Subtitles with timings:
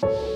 [0.00, 0.35] 好，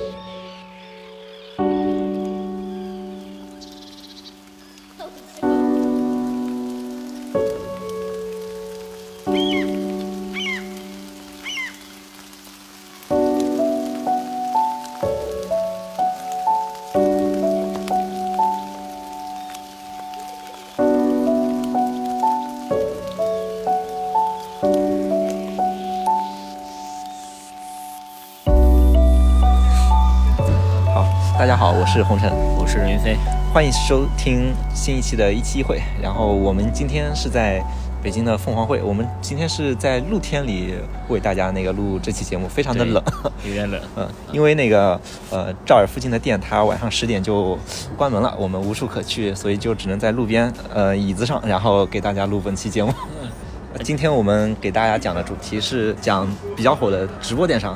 [31.80, 33.16] 我是红尘，我是任云飞。
[33.54, 35.80] 欢迎收听新一期的一期一会。
[36.02, 37.64] 然后我们今天是在
[38.02, 40.74] 北京的凤凰会，我们今天是在露天里
[41.08, 43.02] 为大家那个录这期节目，非常的冷，
[43.48, 43.80] 有点冷。
[43.96, 47.58] 嗯，因为那个呃赵尔附近的店，它晚上十点就
[47.96, 52.92] 关门了，我们无处可去，所以就只能在路边呃椅子上，然后给大家录本期节目。
[53.82, 57.74] 今天我们给大家讲的主题是讲比较火的直播电商。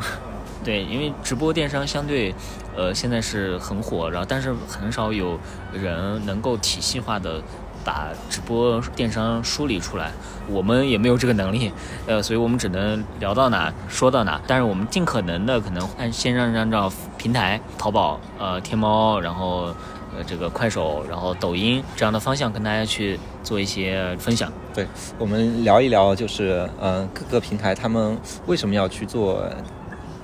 [0.62, 2.34] 对，因为直播电商相对，
[2.76, 5.38] 呃，现在是很火，然后但是很少有
[5.72, 7.40] 人能够体系化的
[7.84, 10.10] 把直播电商梳理出来，
[10.48, 11.70] 我们也没有这个能力，
[12.06, 19.74] 呃，所以我们只能聊到哪说到哪，但是我们尽可能的可能按先让按照平台，淘宝、呃天猫，然后
[20.16, 24.50] 呃这个快手，然后抖音这样的方向跟大家去做一些分享。
[24.72, 24.86] 对，
[25.18, 29.48] 我们聊一聊，就是呃各个平台他们为什么要去做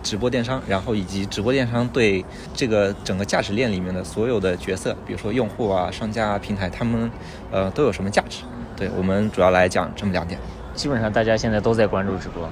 [0.02, 7.10] 直播电商，然后以及直播电商对这个整个价值链里面的所有的角色，比如说用户啊、商家、啊、平台，他们
[7.50, 8.42] 呃都有什么价值？
[8.76, 10.40] 对我们主要来讲这么两点。
[10.74, 12.48] 基本上大家现在都在关注直播，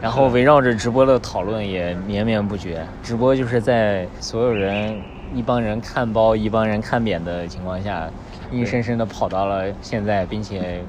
[0.00, 2.86] 然后围绕着直播的讨论也绵绵不绝。
[3.02, 5.00] 直播就是在所有人
[5.34, 8.08] 一帮人看包、一帮人看扁的情况下，
[8.52, 10.80] 硬生生的跑到了现在，并且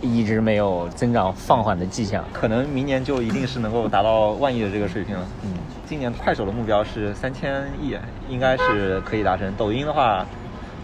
[0.00, 2.24] 一直没有增长放缓的迹象。
[2.32, 5.26] 可能明年就一定是能够达到万亿的这个水平了。
[5.44, 5.54] 嗯，
[5.86, 7.96] 今年快手的目标是三千亿，
[8.28, 9.52] 应该是可以达成。
[9.56, 10.24] 抖音的话，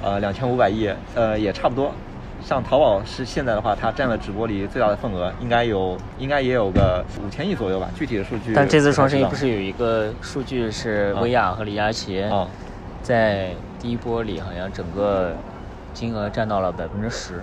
[0.03, 1.93] 呃，两千五百亿，呃，也差不多。
[2.43, 7.89] 像淘宝是现在的话，它占了直播里最大的份额，应该有，应该也有个五千亿左右吧。
[7.97, 8.53] 具体的数据。
[8.55, 12.47] 但这次双十一不是有一个数据是薇娅和李佳琦啊，
[13.03, 13.51] 在
[13.81, 15.35] 第一波里好像整个
[15.95, 17.43] 金额占到了百分之十。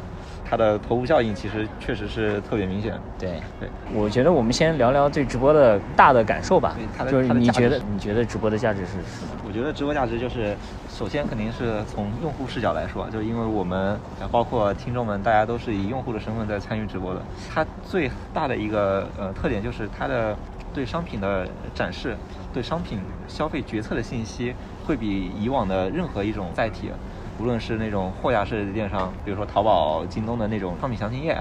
[0.51, 2.99] 它的头部效应其实确实是特别明显。
[3.17, 6.75] 对对，我觉得我们先聊聊对直播的大的感受吧。
[6.97, 9.39] 它的就是你觉得你觉得直播的价值是什么？
[9.47, 10.53] 我觉得直播价值就是，
[10.89, 17.21] 首先肯定是从用户视角来说，就是因为我们呃包括听众们，大家都是以用户的身份在参与直播的。
[17.49, 20.35] 它最大的一个呃特点就是它的
[20.73, 22.17] 对商品的展示，
[22.53, 24.53] 对商品消费决策的信息，
[24.85, 26.91] 会比以往的任何一种载体，
[27.39, 31.37] 无论是那种货架式的电商，比如说淘宝、京东的那种商品详情页，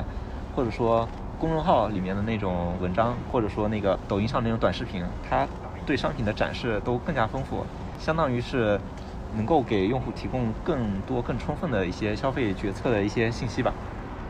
[0.54, 1.06] 或者说
[1.38, 5.46] 公众号里面的那种文章，或者说那个抖音上那种短视频，它
[5.84, 7.64] 对商品的展示都更加丰富，
[7.98, 8.80] 相当于是
[9.36, 13.72] 能够给用户提供更多、更充分的一些消费决策的一些信息吧。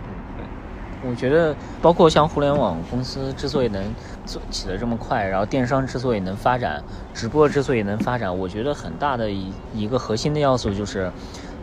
[0.05, 1.11] 嗯，对。
[1.11, 3.83] 我觉得，包括像互联网公司之所以能
[4.27, 6.83] 做起得这么快，然后电商之所以能发展，
[7.15, 11.11] 直播之所以能发展，我觉得很大的一一个核心的要素就是，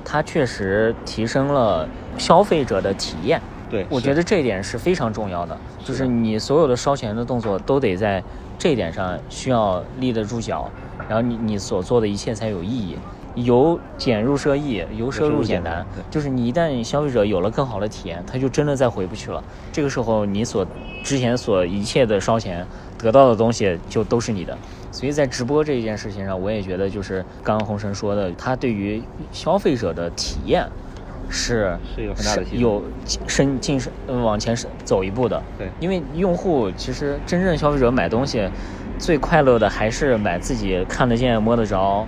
[0.09, 1.85] 它确实提升了
[2.18, 3.41] 消费者的体验。
[3.69, 8.23] 对，我觉得这一点是非常重要的，就是是你所有的烧钱的动作都得在
[8.57, 10.72] 这一点上需要立得住脚，
[11.09, 12.97] 然后你你所做的一切才有意义。
[13.35, 19.44] 由俭入奢易，由奢入俭难对，就是你一旦消费者有了更好的体验，他就真的再回不去了。
[19.72, 20.66] 这个时候，你所
[21.03, 22.66] 之前所一切的烧钱
[22.97, 24.57] 得到的东西就都是你的。
[24.97, 29.00] 所以在直播这一件事情上，我也觉得就是刚刚红神说的，他对于
[29.31, 30.68] 消费者的体验
[31.30, 32.84] 是是有很大的提升有
[33.28, 35.40] 深进往前是走一步的。
[35.56, 38.50] 对因为用户其实真正消费者买东西，
[38.97, 42.08] 最快乐的还是买自己看得见摸得着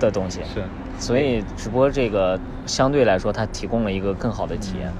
[0.00, 0.40] 的东西。
[0.54, 0.62] 是。
[0.98, 4.90] 所以直播这个相对来说，它提供了一个更好的体验。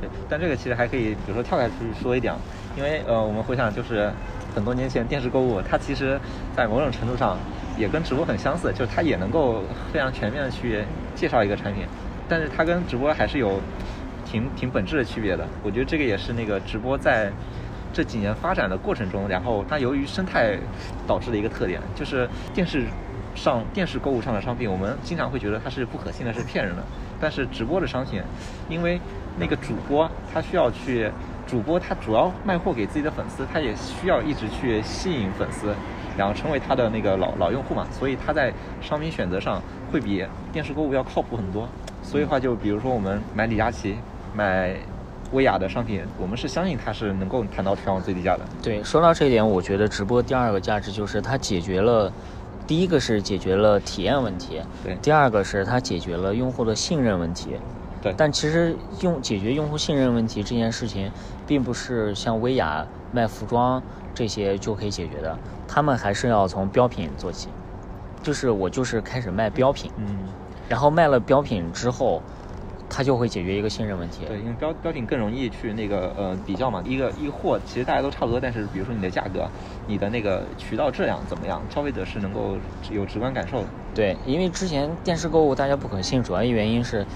[0.00, 2.38] 对，但这个其实还可以，比如说跳开出去说一点啊，
[2.74, 4.10] 因为呃，我们回想就是
[4.54, 6.20] 很多年前电视购物，它其实
[6.56, 7.38] 在某种程度上
[7.78, 9.62] 也跟直播很相似，就是它也能够
[9.92, 11.84] 非常全面的去介绍一个产品，
[12.28, 13.60] 但是它跟直播还是有
[14.24, 15.46] 挺挺本质的区别的。
[15.62, 17.30] 我觉得这个也是那个直播在
[17.92, 20.56] 这几年发展的过程中，然后它由于生态
[21.06, 22.84] 导致的一个特点，就是电视
[23.34, 26.82] 上电视购物上的商品，我们经常会觉得它是不可信的，是骗人的。
[27.20, 28.22] 但是直播的商品，
[28.68, 28.98] 因为
[29.38, 31.10] 那个主播他需要去，
[31.46, 35.74] 主播他主要卖货给自己的粉丝，他也需要一直去吸引粉丝，
[36.16, 39.60] 然后成为他的那个老老用户嘛，所以他在商品选择上
[39.90, 41.68] 会比电视购物要靠谱很多。
[42.02, 43.96] 所以的话，就比如说我们买李佳琦、
[44.34, 44.74] 买
[45.32, 48.40] 薇娅的商品，我们是相信他是能够谈到全网最低价的。
[48.62, 52.12] 对，说到这一点，我觉得直播第二个价值就是它解决了
[52.66, 57.56] 第一个是解决了体验问题，对第二个是它解决了用户的信任问题。
[58.02, 61.10] 对，但其实用解决用户信任问题这件事情，
[61.46, 63.82] 并不是像薇娅卖服装
[64.14, 65.38] 这些就可以解决的，
[65.68, 67.48] 他们还是要从标品做起。
[68.22, 70.18] 就是我就是开始卖标品，嗯，
[70.68, 72.22] 然后卖了标品之后，
[72.88, 74.26] 它就会解决一个信任问题。
[74.26, 79.48] 对，因为标标品更容易去那个呃比较嘛，一个一个货其实大家都差不多，但是比如说你的价格，
[79.86, 82.56] 你的那个渠道质量怎么样，消费者是能够
[82.90, 83.66] 有直观感受的。
[83.94, 87.06] 对，因为之前电视购物大家不可信，主要原因是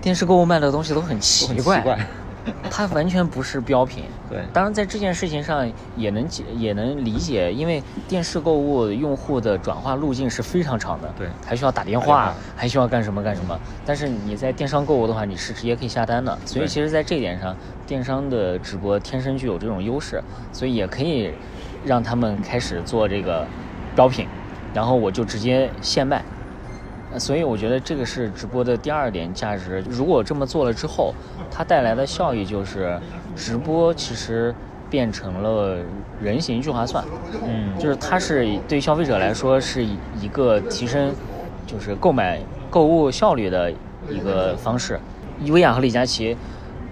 [0.00, 1.98] 电视购物卖的东西都很奇怪，
[2.70, 4.04] 它完全不是标品。
[4.30, 4.40] 对。
[4.52, 11.28] 当然在这件事情上也能解也能理解，因为电视购物用户的转化路径是非常长的，对。
[11.44, 13.58] 还需要打电话话，还需要干什么干什么。
[13.84, 17.54] 但是你在电商购物的话，你是直接可以下单的，所以其实，在这一点上，
[17.86, 20.22] 电商的直播天生具有这种优势，
[20.52, 21.32] 所以也可以
[21.84, 23.46] 让他们开始做这个
[23.94, 24.26] 标品，
[24.72, 26.22] 然后我就直接现卖。
[27.16, 29.82] 所以我觉得这个是直播的第二点价值。
[29.88, 31.14] 如果这么做了之后，
[31.50, 32.98] 它带来的效益就是，
[33.34, 34.54] 直播其实
[34.90, 35.78] 变成了
[36.20, 37.04] 人形聚划算，
[37.46, 41.12] 嗯就是它是对消费者来说是一个提升，
[41.66, 43.72] 就是购买购物效率的
[44.08, 45.00] 一个方式。
[45.46, 46.36] 薇娅和李佳琦，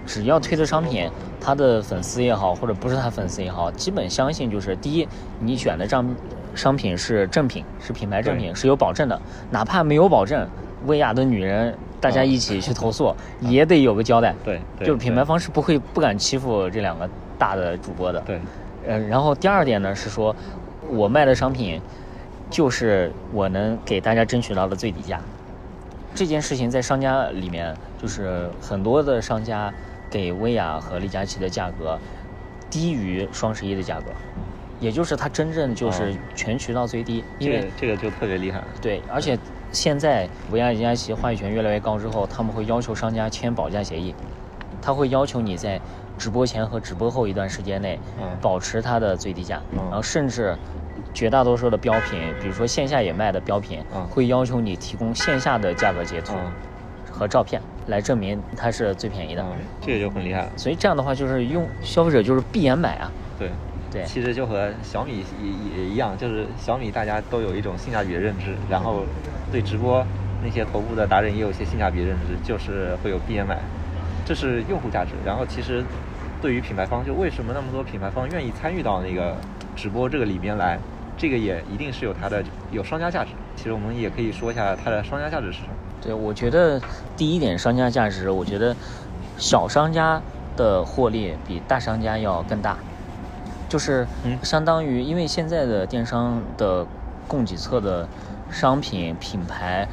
[0.05, 1.09] 只要推的商品，
[1.39, 5.07] 他的粉丝也好，或者不是他粉丝也好，基本相信就是第一，
[5.39, 6.05] 你选的商
[6.57, 9.21] 商品是正品，是品牌正品，是有保证的，
[9.51, 10.45] 哪怕没有保证，
[10.87, 14.33] 薇娅的女人大家一起去投诉，也得有个交代。
[14.43, 17.07] 对对就是品牌方是不会不敢欺负这两个
[17.37, 18.19] 大的主播的。
[18.21, 18.41] 对，
[18.87, 20.35] 呃，然后第二点呢是说，
[20.89, 21.79] 我卖的商品
[22.49, 25.21] 就是我能给大家争取到的最低价。
[26.15, 29.71] 这件事情在商家里面，就是很多的商家
[30.09, 31.99] 给薇娅和李佳琦的价格
[32.71, 34.05] 低于双十一的价格，
[34.79, 38.63] 也就是它真正就是哦全渠道最低，因为这个就特别厉害。
[38.81, 39.37] 对，而且
[39.71, 44.13] 现在薇娅、李佳琦话语权越来越高之后，他们会要求商家签保价协议，
[44.81, 45.79] 他会要求你在
[46.17, 50.55] 直播前和直播后一段时间内嗯保持它的最低价，嗯然后甚至
[51.13, 56.51] 绝大多数的标品，比如说线下也卖的标品，嗯会要求你提供线下的价格截图嗯
[57.11, 59.41] 和照片来证明它是最便宜的。
[59.41, 60.51] 嗯，这个就很厉害了。
[60.55, 63.11] 所以这样的话，就是用消费者就是闭眼买啊。
[63.39, 63.49] 对，
[63.97, 69.03] 对其实就和小米也也一样，就是小米大家都有一种性价比的认知，然后
[69.51, 70.05] 对直播
[70.43, 73.57] 那些头部的达人也有一些性价比认知，就是会有 BMI，，
[74.25, 75.11] 这是用户价值。
[75.25, 75.83] 然后其实
[76.41, 79.35] 对于品牌方，就为什么那么多品牌方愿意参与到那个
[79.75, 80.77] 直播这个里边来，
[81.17, 83.31] 这个也一定是有它的有商家价值。
[83.55, 85.69] 其实我们也可以说一下它的商家价值是什么。
[85.99, 86.79] 对，我觉得
[87.15, 88.75] 第一点商家价值，我觉得
[89.37, 90.21] 小商家
[90.55, 92.77] 的获利比大商家要更大，
[93.69, 94.39] 就是嗯。
[94.43, 96.87] 相当于，因为现在的电商的
[97.27, 98.09] 供给侧的
[98.49, 99.87] 商品品牌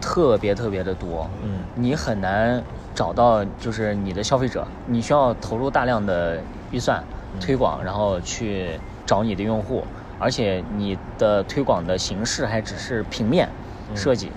[0.00, 1.64] 特别特别的多，嗯。
[1.74, 2.64] 你很难
[2.94, 7.40] 找到就是你的消费者，你需要投入大量的预算嗯。
[7.40, 9.86] 推广，然后去找你的用户，
[10.18, 13.48] 而且你的推广的形式还只是平面
[13.88, 13.96] 嗯。
[13.96, 14.32] 设计。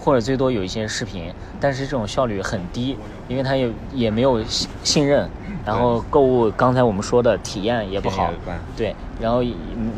[0.00, 2.96] 或者最多有一些视频，但是这种效率很低，
[3.28, 5.28] 因为他也也没有信信任，
[5.64, 8.32] 然后购物刚才我们说的体验也不好
[8.76, 9.42] 对，然后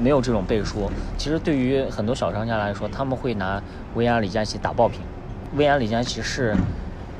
[0.03, 0.91] 没有这种背书。
[1.17, 3.63] 其实对于很多小商家来说，他们会拿
[3.95, 5.01] 薇娅、李佳琦打爆品。
[5.55, 6.57] 薇娅、李佳琦是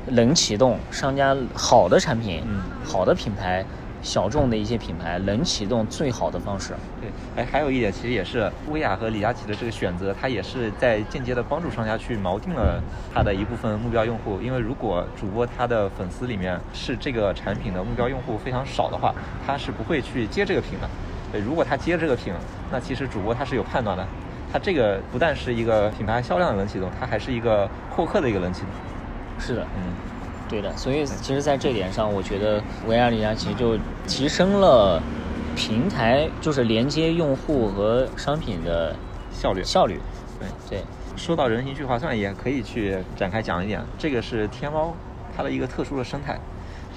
[0.07, 3.65] 冷启动商家好的产品、嗯好的品牌、
[4.01, 6.73] 小众的一些品牌冷启动最好的方式。
[6.99, 12.81] 对，哎，还有一点，其实也是薇娅和李佳琦的这个选择，它也是在间接的帮助商家去锚定了
[13.13, 14.39] 他的一部分目标用户。
[14.41, 19.13] 因为如果主播他的粉丝里面是这个产品的目标用户非常少的话，
[19.45, 20.89] 他是不会去接这个品的。
[21.31, 22.33] 对，如果他接这个品，
[22.71, 24.05] 那其实主播他是有判断的。
[24.51, 28.69] 他这个不但是一个品牌销量的冷启动，它还是一个获客的一个冷启动。
[29.39, 29.93] 是的，嗯，
[30.51, 35.01] 对的，所以其实，在这点上，我觉得维亚李佳琦就提升了
[35.55, 38.93] 平台，就是连接用户和商品的
[39.31, 39.63] 效率。
[39.63, 39.97] 效率。
[40.37, 40.49] 对。
[40.69, 40.83] 对，
[41.15, 43.81] 说到人形聚划算，也可以去展开讲一点。
[43.97, 44.93] 这个是天猫
[45.35, 46.37] 它的一个特殊的生态，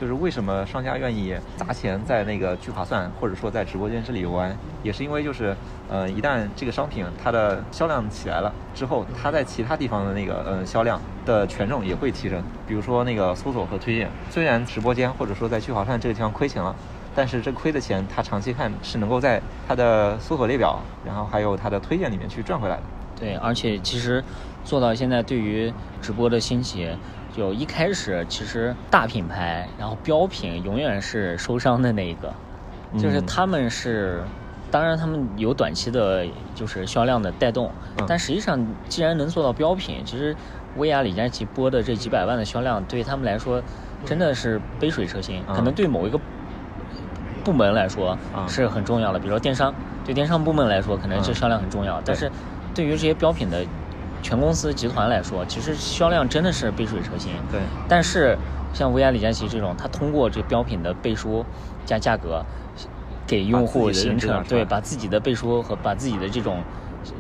[0.00, 5.54] 就是为什么商家愿意砸钱在那个聚划算，或者说在直播间这里玩，也是因为就是，
[5.88, 12.42] 呃，一旦这个商品它的销量起来了之后，它在其他地方的那个呃销量的权重也会提升。
[12.66, 16.74] 比如说那个搜索和推荐，虽然直播间或者说在聚划算这个地方亏钱了。
[17.16, 22.82] 但是这亏的钱，它长期看是能够在它的搜索列表，然后还有它的推荐里面去赚回来的。
[23.20, 24.20] 对，而且其实
[24.64, 25.72] 做到现在，对于
[26.02, 26.90] 直播的兴起，
[27.32, 32.34] 就一开始其实大品牌，然后标品永远是受伤的那一个，
[32.98, 34.24] 就是嗯他们是
[34.74, 38.04] 当然他们有短期的，就是销量的带动，嗯。
[38.08, 40.36] 但实际上既然能做到标品，其实
[40.74, 43.62] 薇娅、李佳琦播的这几百万的销量，对他们来说
[44.04, 45.54] 真的是杯水车薪，嗯。
[45.54, 46.18] 可能对某一个
[47.44, 48.48] 部门来说嗯。
[48.48, 49.72] 是很重要的，比如说电商，
[50.04, 51.34] 对电商部门来说可能这嗯。
[51.36, 52.28] 销量很重要，但是
[52.74, 53.64] 对于这些标品的
[54.24, 57.30] 全公司集团来说，其实销量真的是杯水车薪。
[57.48, 58.36] 对，但是
[58.72, 61.46] 像薇娅、李佳琦这种，他通过这标品的背书
[61.86, 62.44] 加价格，
[63.34, 66.62] 给用户形成对把自己的背书和把自己的这种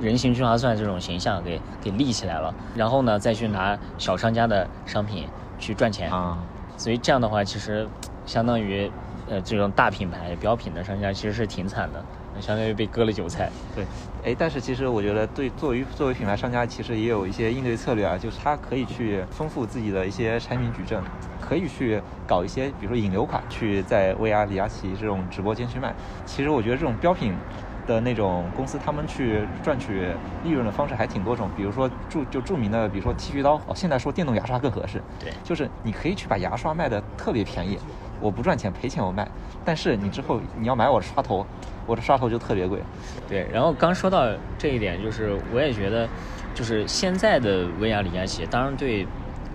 [0.00, 5.26] 人形聚划算这种形象给给立起来了，然后呢再去拿小商家的商品
[5.58, 6.08] 去赚钱。
[6.12, 6.38] 啊，
[6.76, 7.88] 所以这样的话，其实
[8.26, 8.88] 相当于
[9.28, 12.00] 呃这种大品牌标品的商家其实是挺惨的，
[12.40, 13.50] 相当于被割了韭菜。
[13.74, 13.84] 对，
[14.24, 21.02] 哎，但是其实我觉得对作为作为品牌商家，其实也有一些应对策略啊，就是他可以去丰富自己的一些产品矩阵，
[21.44, 25.94] 可以去搞一些，比如说引流款，去在薇娅、李佳琦这种直播间去卖。
[26.24, 27.38] 其实我觉得这种标品
[27.86, 37.78] 的那种公司，他们去赚取利润的方式还挺多种，比如说著就著名的，比如说剃须刀，哦，现在说电动牙刷更合适，对就是你可以去把牙刷卖的特别便宜，
[38.18, 39.28] 我不赚钱赔钱我卖，
[39.62, 41.46] 但是你之后你要买我的刷头，
[41.84, 42.80] 我的刷头就特别贵。
[43.28, 46.08] 对，然后刚说到这一点，就是我也觉得，
[46.54, 49.06] 就是现在的薇娅、李佳琦，当然对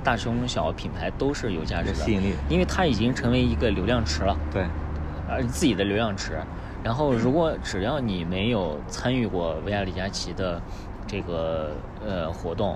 [0.10, 4.66] 大中小品牌都是有价值的吸引力因为它已经成为一个流量池了，对，
[5.30, 6.42] 而自己的流量池。
[6.84, 10.60] 然后，如果只要你没有参与过薇娅、李佳琦的
[11.06, 11.74] 这个
[12.04, 12.76] 呃活动，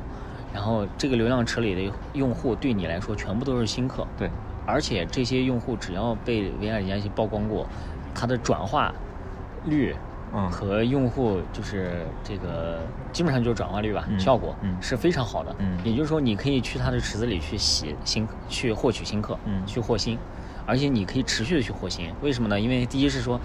[0.53, 4.29] 然后这个流量池里的用户对你来说全部都是新客，对，
[4.67, 7.67] 而且这些用户只要被薇娅、李佳琦曝光过，
[8.13, 8.93] 它的转化
[9.65, 9.95] 率，
[10.33, 12.79] 嗯和用户就是这个
[13.11, 15.55] 基本上就是转化率吧，嗯效果嗯是非常好的。
[15.59, 20.17] 嗯也就是说，你可以去他的池子里去洗新，去获取新客，嗯去获新，
[20.65, 22.11] 而且你可以持续的去获新。
[22.21, 22.59] 为什么呢？
[22.59, 23.39] 因为第一是说，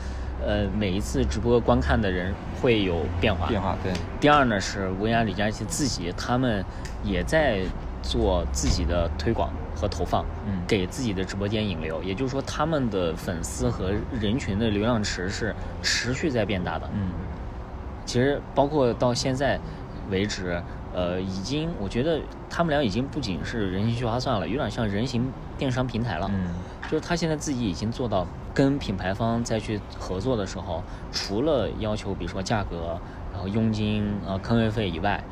[0.44, 6.64] 呃，每一次直播观看的人会有变化，变化对，第二呢是薇娅、李佳琦自己，他们
[7.04, 7.60] 也在
[8.08, 12.02] 做自己的推广和投放，嗯给自己的直播间引流。
[12.02, 16.88] 也就是说，他们的粉丝和人群的流量池是持续在变大的。
[16.94, 17.10] 嗯
[18.06, 19.60] 其实包括到现在
[20.08, 20.62] 为止，
[20.94, 26.26] 呃，已经我觉得他们俩已经不仅是人形聚划算了，有点像人形电商平台了。
[26.32, 26.54] 嗯
[26.90, 32.98] 就是他现在自己已经做到跟品牌方再去合作的时候，除了要求比如说价格，
[33.30, 35.22] 然后佣金啊、坑位费以外，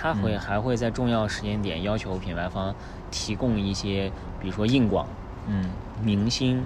[0.00, 2.74] 他会、嗯还会在重要时间点要求品牌方
[3.10, 5.06] 提供一些，比如说硬广、
[5.46, 5.70] 嗯，
[6.02, 6.64] 明星、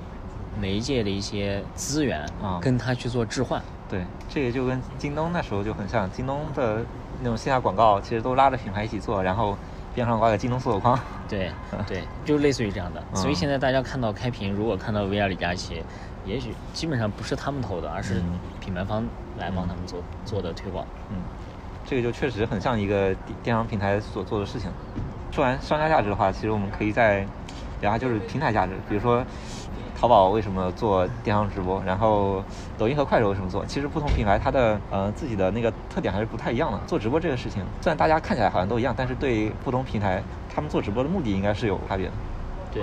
[0.60, 3.60] 媒介的一些资源，啊跟他去做置换。
[3.88, 6.80] 对，这个就跟京东那时候就很像，京东的
[7.20, 9.56] 那种线下广告，其实都拉着品牌一起做，然后
[9.94, 10.98] 边上挂个京东搜索框。
[11.28, 11.50] 对
[11.88, 13.02] 对，就类似于这样的。
[13.14, 15.82] 所以嗯现在大家看到开屏，如果看到薇娅、李佳琦，
[16.24, 19.04] 也许基本上不是他们投的，而是嗯品牌方
[19.38, 20.86] 来帮他们做、做的推广。
[21.10, 21.16] 嗯，
[21.84, 24.70] 这个就确实很像一个电商平台所做的事情。
[25.30, 27.26] 说完商家价值的话，其实我们可以再
[27.80, 29.24] 聊下就是平台价值，比如说
[29.96, 32.42] 淘宝为什么做电商直播，然后
[32.78, 33.64] 抖音和快手为什么做？
[33.66, 36.78] 其实不同品牌它的呃自己的那个特点还是不太一样的。
[36.86, 40.22] 做直播这个事情，虽然大家看起来好像都一样，但是对不同平台
[40.54, 42.12] 他们做直播的目的应该是有差别的。
[42.72, 42.82] 对，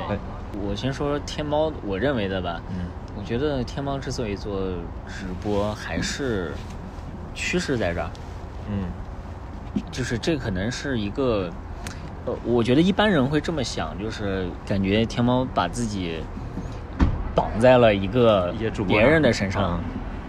[0.62, 2.62] 我先说天猫，我认为的吧。
[2.70, 4.58] 嗯我觉得天猫之所以做
[5.05, 6.53] 直播，还是
[7.36, 8.10] 趋势在这儿，
[8.69, 8.91] 嗯。
[9.89, 11.49] 就是这可能是一个，
[12.25, 16.21] 呃，我觉得一般人会这么想，就是感觉天猫把自己
[17.33, 18.53] 绑在了一个
[18.85, 19.79] 别人的身上，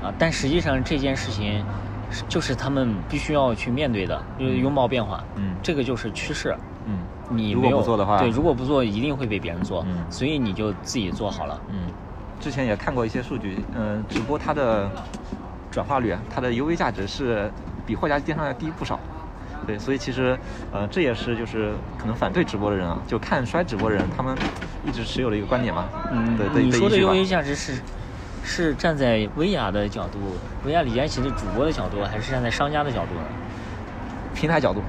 [0.00, 1.64] 啊，但实际上这件事情
[2.28, 5.56] 就是他们必须要去面对的，就是拥抱变化，嗯。
[5.60, 6.56] 这个就是趋势。
[6.86, 6.98] 嗯，
[7.30, 10.04] 你如果不做的话对，如果不做，一定会被别人做，嗯。
[10.08, 11.60] 所以你就自己做好了。
[11.68, 11.86] 嗯，
[12.40, 14.88] 之前也看过一些数据，嗯、直播它的
[15.68, 17.50] 转化率啊，它的 UV 价值是
[17.86, 18.98] 比货架电商要低不少。
[19.64, 20.36] 对，所以其实，
[20.72, 24.36] 呃，这也是就是可能反对直播的人啊，就看衰直播的人，他们
[24.84, 25.88] 一直持有的一个观点嘛。
[26.10, 27.80] 嗯对，对你说的依据吧 UA 价值是
[28.42, 30.18] 是站在薇娅的角度，
[30.64, 33.22] 薇娅李佳琦的主播的角度，还是站在商家的角度呢？
[34.34, 34.82] 平台角度，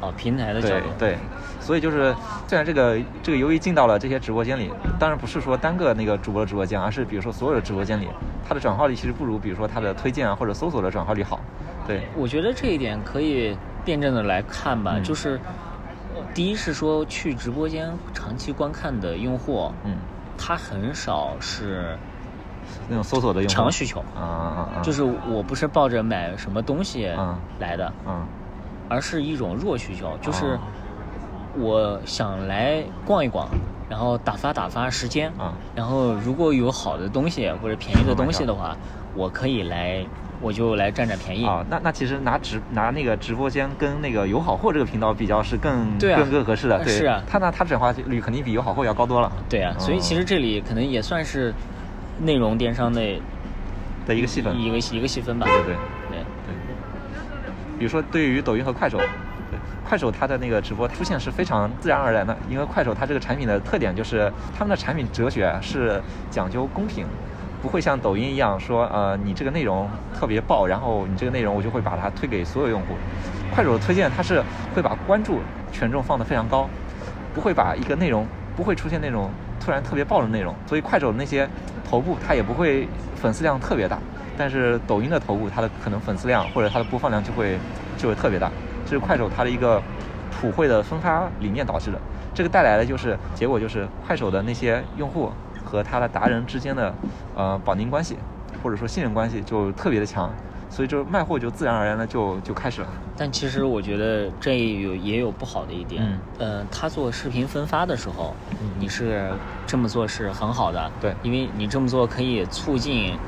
[0.00, 0.86] 哦，平台的角度。
[0.98, 1.16] 对，
[1.60, 2.12] 所以就是
[2.48, 8.08] 虽然这个这个由于进到了这些直播间里，当然不是说单个那个主播的直播间，而是比如说所有的直播间里，
[8.48, 11.38] 它的转化率其实不如比如说它的推荐啊或者搜索的转化率好。
[11.86, 15.02] 对，我觉得这一点可以辩证的来看吧，嗯。
[15.04, 15.40] 就是
[16.14, 19.96] 呃第一是说去直播间长期观看的用户，嗯，
[20.36, 21.96] 他很少是
[22.88, 23.54] 那种搜索的用户。
[23.54, 27.38] 强需求，啊啊啊，就是我不是抱着买什么东西嗯。
[27.58, 28.26] 来的，嗯。
[28.88, 30.60] 而是一种弱需求，就是哦。
[31.58, 33.48] 我想来逛一逛，
[33.88, 38.76] 然后打发打发时间，啊然后如果有好的东西或者便宜的东西的话，
[39.14, 40.06] 我可以来
[40.40, 41.64] 我就来占占便宜啊。
[41.68, 46.78] 那那其实拿直拿那个直播间跟那个有好货这个频道比较是更对啊更更合适的。
[46.84, 49.30] 对，是啊他那他转化率肯定比有好货要高多了。
[49.48, 51.52] 对啊，所以其实这里可能也算是
[52.20, 53.00] 内容电商的
[54.06, 55.46] 的一个细分，一个一个细分吧。
[55.46, 55.74] 对对对
[56.10, 56.26] 对对。
[57.78, 66.00] 比如说，对于抖音和快手，对快手它的那个直播出现是非常自然而然的，因为快手它这个产品的特点就是他们的产品哲学是
[66.30, 67.04] 讲究公平，
[67.62, 72.86] 不会像抖音一样说，呃，你这个内容特别爆，然后你这个内容我就会把它推给所有用户。
[73.54, 74.42] 快手的推荐它是
[74.74, 75.40] 会把关注
[75.72, 76.68] 权重放得非常高，
[77.34, 81.48] 不会把一个内容不会出现那种突然特别爆的内容，所以快手的那些
[81.88, 83.98] 头部它也不会粉丝量特别大。
[84.38, 87.58] 但是抖音的头部，它的可能粉丝量或者它的播放量就会
[87.96, 88.50] 就会特别大，
[88.84, 89.82] 这是快手它的一个
[90.30, 91.98] 普惠的分发理念导致的。
[92.34, 95.32] 这个带来的就是结果就是快手的那些用户
[95.66, 96.94] 和他的达人之间的
[97.34, 98.16] 呃绑定关系
[98.62, 100.30] 或者说信任关系就特别的强，
[100.70, 102.88] 所以就卖货就自然而然的就就开始了。
[103.16, 109.30] 但其实我觉得这有也有不好的一点，嗯，呃，他做视频分发的时候，嗯你是
[109.66, 113.18] 这么做是很好的，对因为你这么做可以促进。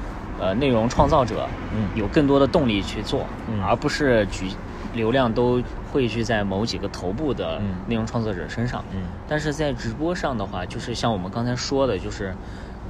[0.41, 4.49] 呃，内容创造者，嗯有更多的动力去做，嗯而不是举
[4.95, 7.77] 流量都汇聚在某几个头部的嗯。
[7.87, 8.85] 内容创作者身上。
[8.95, 9.03] 嗯。
[9.29, 12.35] 但是在直播上的话，就是像我们刚才说的，就是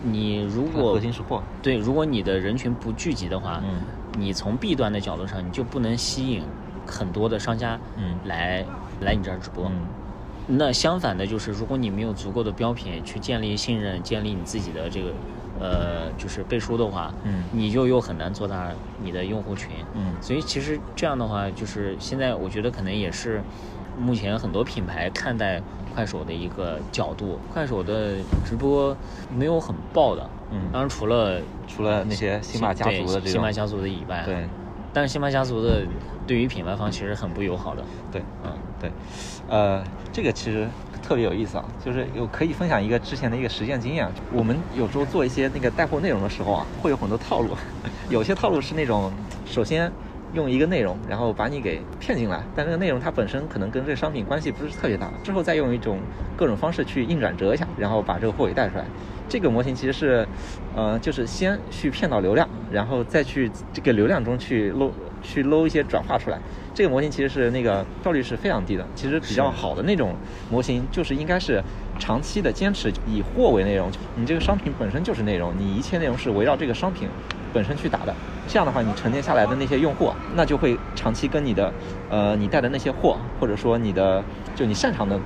[0.02, 3.80] 你如果核心是货，对，如果你的人群不聚集的话，嗯。
[4.18, 6.42] 你从 B 端的角度上，你就不能吸引
[6.86, 8.18] 很多的商家嗯。
[8.24, 8.64] 来、
[9.00, 9.66] 来你这儿直播。
[9.66, 9.86] 嗯。
[10.50, 15.12] 那相反的就是，如果你没有足够的标品去建立信任，建立你自己的这个
[15.58, 19.84] 呃就是背书的话，嗯你就又很难做大你的用户群。
[19.94, 23.44] 嗯所以其实这样的话，就是现在我觉得可能也是
[23.94, 27.40] 目前很多品牌看待快手的一个角度。
[27.48, 28.96] 快手的直播
[29.28, 34.48] 没有很爆的，嗯当然除了除了那些辛巴家族的这种对辛巴家族的以外，对，
[34.92, 35.86] 但是辛巴家族的
[36.26, 38.92] 对于品牌方其实很不友好的，对，嗯，对，
[39.46, 40.70] 呃，这个其实
[41.02, 44.08] 特别有意思啊，就是有可以分享一个之前的一个实践经验。
[44.30, 47.56] 我们有时候做一些那个带货内容的时候啊，会有很多套路，
[48.10, 49.12] 有些套路是那种
[49.44, 49.90] 首先
[50.34, 55.98] 用一个内容，然后把你给骗进来，但这个内容它本身可能跟这个商品关系不是特别大，之后再用一种
[56.36, 58.84] 各种方式去硬转折一下，然后把这个货给带出来。
[59.28, 60.26] 这个模型其实是，
[60.74, 64.90] 呃，就是先去骗到流量，然后再去这个流量中去搂
[65.22, 66.40] 去搂一些转化出来。
[66.74, 68.86] 这个模型其实是那个效率是非常低的。
[68.94, 70.14] 其实比较好的那种
[70.50, 71.62] 模型，就是应该是
[71.98, 77.08] 长期的坚持以货为内容，你这个商品本身就是内容，你一切内容是围绕这个商品
[77.52, 78.14] 本身去打的。
[78.46, 81.70] 这样的话，你沉淀下来的那些用户，那就会长期跟你的，
[82.08, 85.20] 呃，你带的那些货，或者说你的就你擅长的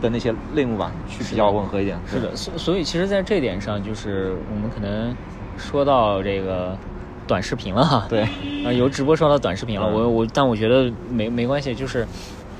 [0.00, 2.00] 的那些类目吧，去比较吻合一点。
[2.06, 5.14] 是的，所所以其实，在这点上，就是我们可能
[5.56, 6.78] 说到这个
[7.26, 8.06] 短视频了哈。
[8.08, 8.22] 对，
[8.64, 12.06] 啊，由直播说到短视频了，嗯我我，但我觉得没没关系，就是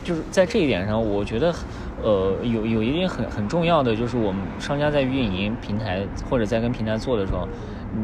[0.02, 1.54] 就是在这一点上，我觉得
[2.02, 7.46] 呃有有一点很很重要的，就是我们商家在运营平台或者在跟平台做的时候，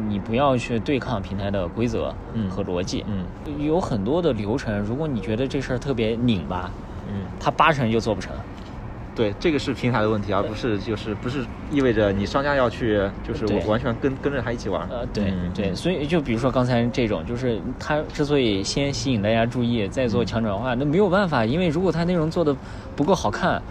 [0.07, 3.25] 你不要去对抗平台的规则嗯和逻辑，嗯
[3.65, 6.71] 有很多的流程，如果你觉得这事儿特别拧巴，
[7.07, 7.25] 嗯。
[7.39, 8.33] 它八成就做不成。
[9.15, 14.87] 对，这个是平台的问题，而不是就是不是意味着你商家要去就是我完全跟跟着他一起玩。
[14.89, 15.51] 呃，对、嗯。
[15.53, 22.55] 对，所以就比如说刚才这种，就是他之所以先吸引大家注意，再做强转化，那没有办法，因为如果他内容做的
[22.95, 23.61] 不够好看，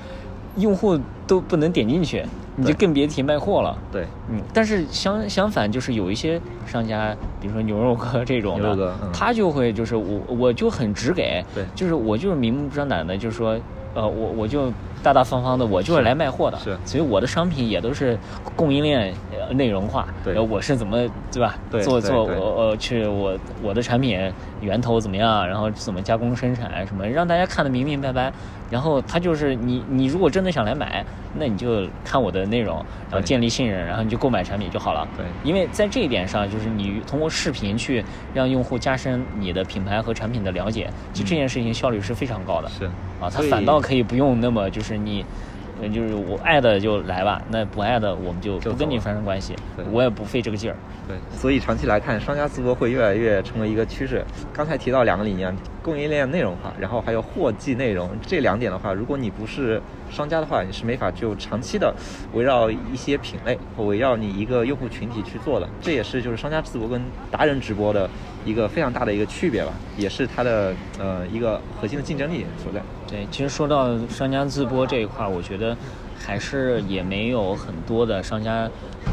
[0.59, 2.23] 用户都不能点进去，
[2.57, 3.77] 你就更别提卖货了。
[3.91, 11.65] 对，嗯，但是相相反，就是有一些商家，比如说牛肉哥这种的，他就会就是我我就很直给，对。
[11.75, 13.59] 就是我就是明目张胆的，就是说，
[13.95, 18.17] 呃，我我就大大方方的，我就是来卖货的，是所以我的商品也都是
[18.55, 20.97] 供应链呃内容化，对我是怎么
[21.31, 21.57] 对吧？
[21.71, 28.33] 对做做我呃去我我的产品源头怎么样，然后怎么加工生产什么，让大家看得明明白白。
[28.71, 31.05] 然后他就是你你如果真的想来买，
[31.38, 32.77] 那你就看我的内容，
[33.11, 35.07] 然后建立信任，然后你就购买产品就好了。
[35.15, 42.69] 对因为在这一点上，就是你通过视频去让用户加深你的品牌和产品的了解，就这件事情效率是非常高的。
[42.71, 42.87] 是
[43.21, 45.25] 啊，他反倒可以不用那么就是你，
[45.81, 50.77] 嗯就是我爱的就来吧，那不爱的我们就就不跟你发生关系对，我也不费这个劲儿。
[51.09, 54.25] 对，所以长期来看，商家直播会越来越成为一个趋势。
[54.53, 61.94] 刚才提到两个理念，供应链内容化，然后还有货季内容这两点的话，如果你不是商家的话，你是没法就长期的
[62.35, 65.68] 围绕一些品类或围绕你一个用户群体去做的。
[65.81, 68.09] 这也是就是商家直播跟达人直播的
[68.44, 72.83] 一个非常大的一个区别吧，也是它的呃一个核心的竞争力所在。
[73.09, 75.77] 对，其实说到商家自播这一块，我觉得，
[76.18, 78.68] 还是也没有很多的商家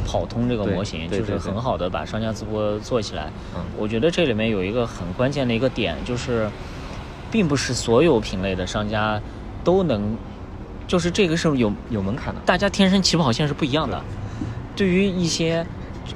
[0.05, 3.31] 跑通这个模型，就是很好的把商家直播做起来。
[3.55, 6.49] 嗯我觉得这里面有一个很关键的一个点，就是
[7.31, 9.21] 并不是所有品类的商家
[9.63, 10.17] 都能，
[10.89, 12.41] 就是这个是有有门槛的。
[12.47, 14.01] 大家天生起跑线是不一样的。
[14.75, 15.63] 对于一些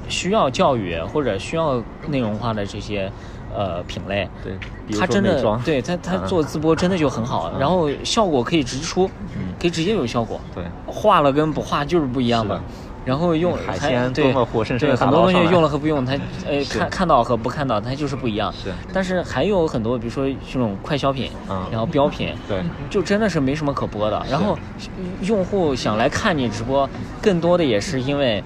[0.08, 3.10] 需要教育或者需要内容化的这些
[3.54, 4.58] 呃品类，对，
[4.98, 10.40] 他真的对他他嗯做自播真的就很好，嗯然后效果可以直出，嗯可以直接有效果。
[10.52, 12.60] 对画了跟不画就是不一样的。
[13.04, 16.12] 然后用海鲜多么活生生的对很多东西用了和不用，它
[16.46, 18.52] 呃看看到和不看到它就是不一样。
[18.52, 24.24] 是但是还有很多，比如说这种快消品，嗯然后标品，对就真的是没什么可播的。
[24.30, 24.58] 然后
[25.20, 26.88] 用户想来看你直播，
[27.20, 28.42] 更多的也是因为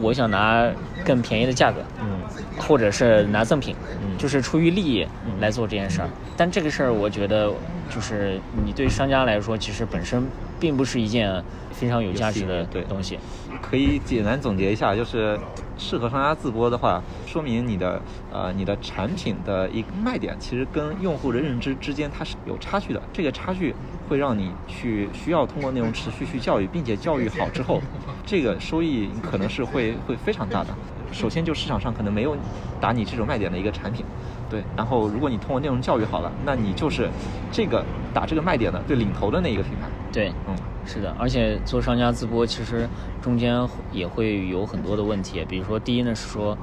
[0.00, 0.68] 我想拿
[1.04, 2.20] 更便宜的价格，嗯
[2.58, 6.08] 或者是拿赠品，嗯就是出于利益嗯来做这件事儿。
[6.36, 7.48] 但这个事儿，我觉得
[7.88, 10.24] 就是你对商家来说，其实本身
[10.58, 11.42] 并不是一件
[11.72, 13.18] 非常有价值的对东西。
[13.62, 15.38] 可以简单总结一下，就是
[15.76, 18.00] 适合商家自播的话，说明你的
[18.32, 23.02] 呃你的产品的一个卖点，其实跟用户的认知之间它是有差距的。
[23.12, 23.74] 这个差距
[24.08, 27.80] 会让你去需要通过内容持续去教育，并且教育好之后，
[28.24, 30.70] 这个收益可能是会会非常大的。
[31.12, 32.36] 首先就市场上可能没有
[32.80, 34.04] 打你这种卖点的一个产品，
[34.50, 34.62] 对。
[34.76, 37.08] 然后如果你通过内容教育好了，那你就是
[37.50, 39.88] 这个打这个卖点的最领头的那一个品牌。
[40.12, 42.86] 对，嗯，是的，而且做商家自播其实
[43.22, 46.56] 中间也会有很多的问题，比如说第一呢是说，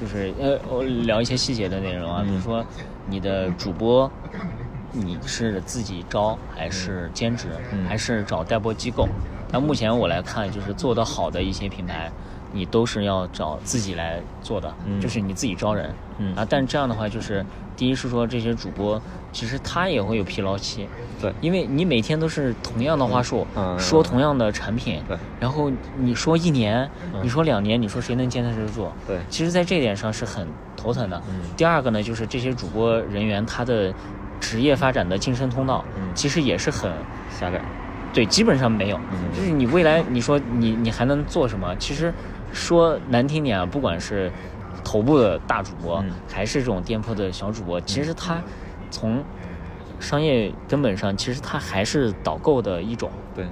[0.00, 2.64] 就是呃我聊一些细节的内容啊，嗯比如说
[3.08, 4.10] 你的主播。
[4.96, 7.84] 你是自己招还是兼职，嗯。
[7.86, 9.08] 还是找代播机构？
[9.50, 12.10] 但目前我来看，就是做得好的一些品牌，
[12.52, 15.00] 你都是要找自己来做的，嗯。
[15.00, 16.34] 就是你自己招人，嗯。
[16.34, 17.44] 啊，但这样的话，就是
[17.76, 19.00] 第一是说这些主播
[19.32, 20.88] 其实他也会有疲劳期，
[21.20, 21.32] 对。
[21.40, 23.78] 因为你每天都是同样的话术，嗯。
[23.78, 25.16] 说同样的产品，对。
[25.38, 27.20] 然后你说一年，嗯。
[27.22, 28.88] 你说两年，你说谁能坚持得住？
[29.06, 29.18] 对。
[29.28, 31.22] 其实，在这点上是很头疼的。
[31.28, 31.40] 嗯。
[31.56, 33.92] 第二个呢，就是这些主播人员他的
[34.40, 36.90] 职业发展的晋升通道，嗯其实也是很
[37.30, 37.60] 狭窄。
[38.12, 38.96] 对，基本上没有。
[38.96, 41.74] 嗯就是你未来你说你你还能做什么？
[41.76, 42.12] 其实
[42.52, 44.30] 说难听点啊，不管是
[44.82, 48.40] 头部的大主播，嗯还是这种店铺的小主播，其实他
[48.90, 49.22] 从
[50.00, 53.10] 商业根本上，其实他还是导购的一种。
[53.34, 53.46] 对，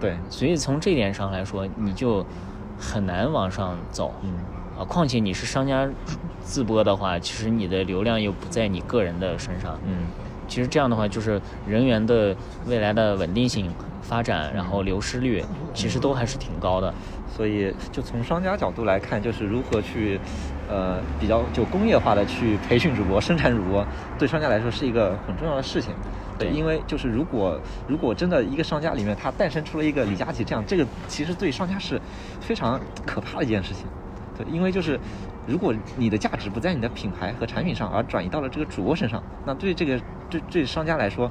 [0.00, 2.24] 对，所以从这点上来说，你就
[2.78, 4.14] 很难往上走。
[4.22, 4.32] 嗯，
[4.78, 5.88] 啊，况且你是商家
[6.42, 9.78] 自播的话，其实你的流量又不在你个人的身上。
[9.84, 10.06] 嗯，
[10.48, 16.92] 其实这样的话，就是人员的未来的稳定性、发展，然后流失率，其实都还是挺高的。
[17.36, 20.18] 所以就从商家角度来看，就是如何去，
[20.66, 23.86] 呃，比较就工业化的去培训主播、生产主播，
[24.18, 25.94] 对商家来说是一个很重要的事情。
[26.38, 32.00] 对因为就是如果如果真的一个商家里面它诞生出了一个李佳琦这样，这个其实对商家是
[32.40, 33.84] 非常可怕的一件事情。
[34.36, 34.98] 对，因为就是
[35.48, 41.30] 如果你的价值不在你的品牌和产品上，而转移到了这个主播身上，那对这个对对商家来说，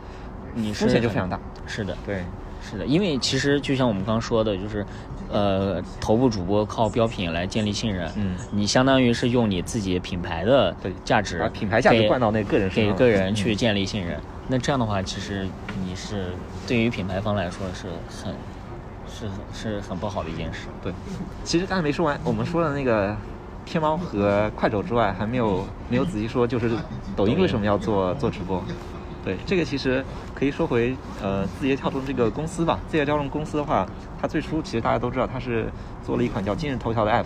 [0.56, 1.39] 你风险就非常大。
[1.67, 2.23] 是的，对，
[2.62, 4.84] 是的，因为其实就像我们刚刚说的，就是，
[5.32, 14.19] 呃，头部主播靠标品来建立信任，嗯你相当于是用你自己品牌的对价值，把品牌价值给灌到那个人身上给个人嗯去建立信任。
[14.47, 15.45] 那这样的话，其实
[15.86, 16.32] 你是
[16.65, 18.34] 对于品牌方来说是很，
[19.08, 20.67] 是是很不好的一件事。
[20.82, 20.91] 对，
[21.43, 23.15] 其实刚才没说完，我们说的那个
[23.67, 26.71] 天猫和快手之外，还没有没有仔细说，就是
[27.15, 28.63] 抖音为什么要做做直播？
[29.23, 30.03] 对，这个其实
[30.34, 32.80] 可以说回呃字节跳动这个公司吧。
[32.88, 33.86] 字节跳动公司的话，
[34.21, 35.69] 它最初其实大家都知道，它是
[36.01, 37.25] 做了一款叫今日头条的 app。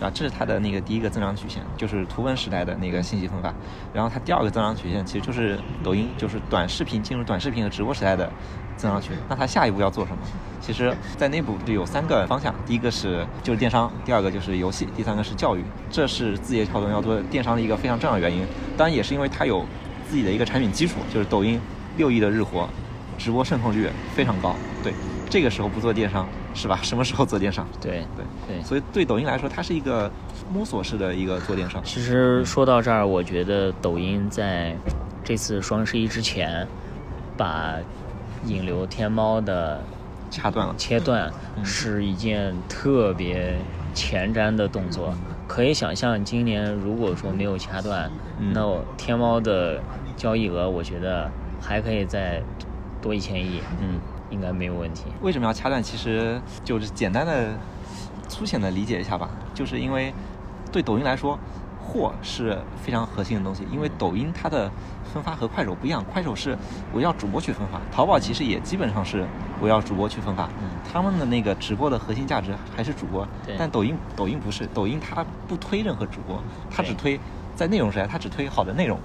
[0.00, 3.52] 啊，这是它的那个第一个增长曲线，就是图文时代的那个信息分发。
[3.92, 8.30] 然后它第二个增长曲线其实就是抖音，就是短视频进入短视频和直播时代的
[8.78, 9.18] 增长曲线。
[9.28, 10.18] 那它下一步要做什么？
[10.60, 15.62] 其实，在内部就有三个方向，第一个是就是电商，第二个就是游戏，第三个是教育。
[15.90, 18.46] 这是字节跳动要做电商的一个非常重要的原因。
[18.76, 19.64] 当然，也是因为它有
[20.08, 21.58] 自己的一个产品基础，就是抖音
[21.96, 22.68] 六亿的日活，
[23.16, 24.54] 直播渗透率非常高。
[24.84, 24.92] 对，
[25.30, 26.78] 这个时候不做电商是吧？
[26.84, 27.66] 什么时候做电商？
[27.80, 28.62] 对对对。
[28.62, 30.10] 所以对抖音来说，它是一个
[30.52, 31.80] 摸索式的一个做电商。
[31.82, 34.76] 其实说到这儿，我觉得抖音在
[35.24, 36.68] 这次双十一之前，
[37.38, 37.76] 把
[38.44, 39.80] 引流天猫的
[40.30, 40.74] 掐断了。
[40.76, 43.56] 切断嗯是一件特别
[43.94, 45.14] 前瞻的动作。
[45.46, 49.80] 可以想象，今年如果说没有掐断，嗯那我天猫的
[50.16, 52.42] 交易额，我觉得还可以再
[53.00, 53.98] 多一千亿，嗯，
[54.28, 55.04] 应该没有问题。
[55.22, 55.82] 为什么要掐断？
[55.82, 57.54] 其实就是简单的、
[58.28, 60.12] 粗浅的理解一下吧，就是因为
[60.70, 61.38] 对抖音来说，
[61.80, 64.70] 货是非常核心的东西，因为抖音它的
[65.08, 66.56] 分发和快手不一样，快手是
[66.94, 69.26] 围绕主播去分发，淘宝其实也基本上是
[69.60, 70.68] 围绕主播去分发，嗯。
[70.90, 73.26] 他们的那个直播的核心价值还是主播，
[73.58, 77.18] 但抖音抖音不是，抖音它不推任何主播，它只推
[77.54, 78.98] 在内容时代它只推好的内容，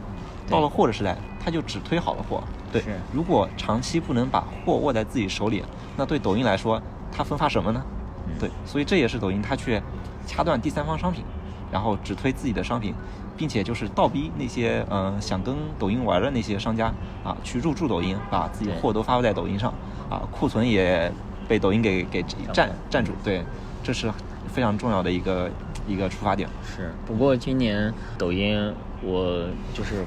[0.50, 2.42] 到了货的时代，它就只推好的货。
[2.72, 5.64] 对，如果长期不能把货握在自己手里，
[5.98, 7.84] 那对抖音来说，它分发什么呢？
[8.28, 8.34] 嗯。
[8.40, 9.82] 对，所以这也是抖音它去
[10.26, 11.24] 掐断第三方商品，
[11.72, 12.96] 然后只推自己的商品，
[13.36, 16.94] 并且就是倒逼那些嗯、呃想跟抖音玩的那些商家
[17.24, 19.74] 啊去入驻抖音，把自己的货都发布在抖音上
[20.10, 21.12] 啊，库存也
[21.48, 23.12] 被抖音给给占占住。
[23.24, 23.44] 对，
[23.84, 24.12] 这是
[24.48, 25.50] 非常重要的一个
[25.88, 26.48] 一个出发点。
[26.64, 30.06] 是，不过今年抖音我就是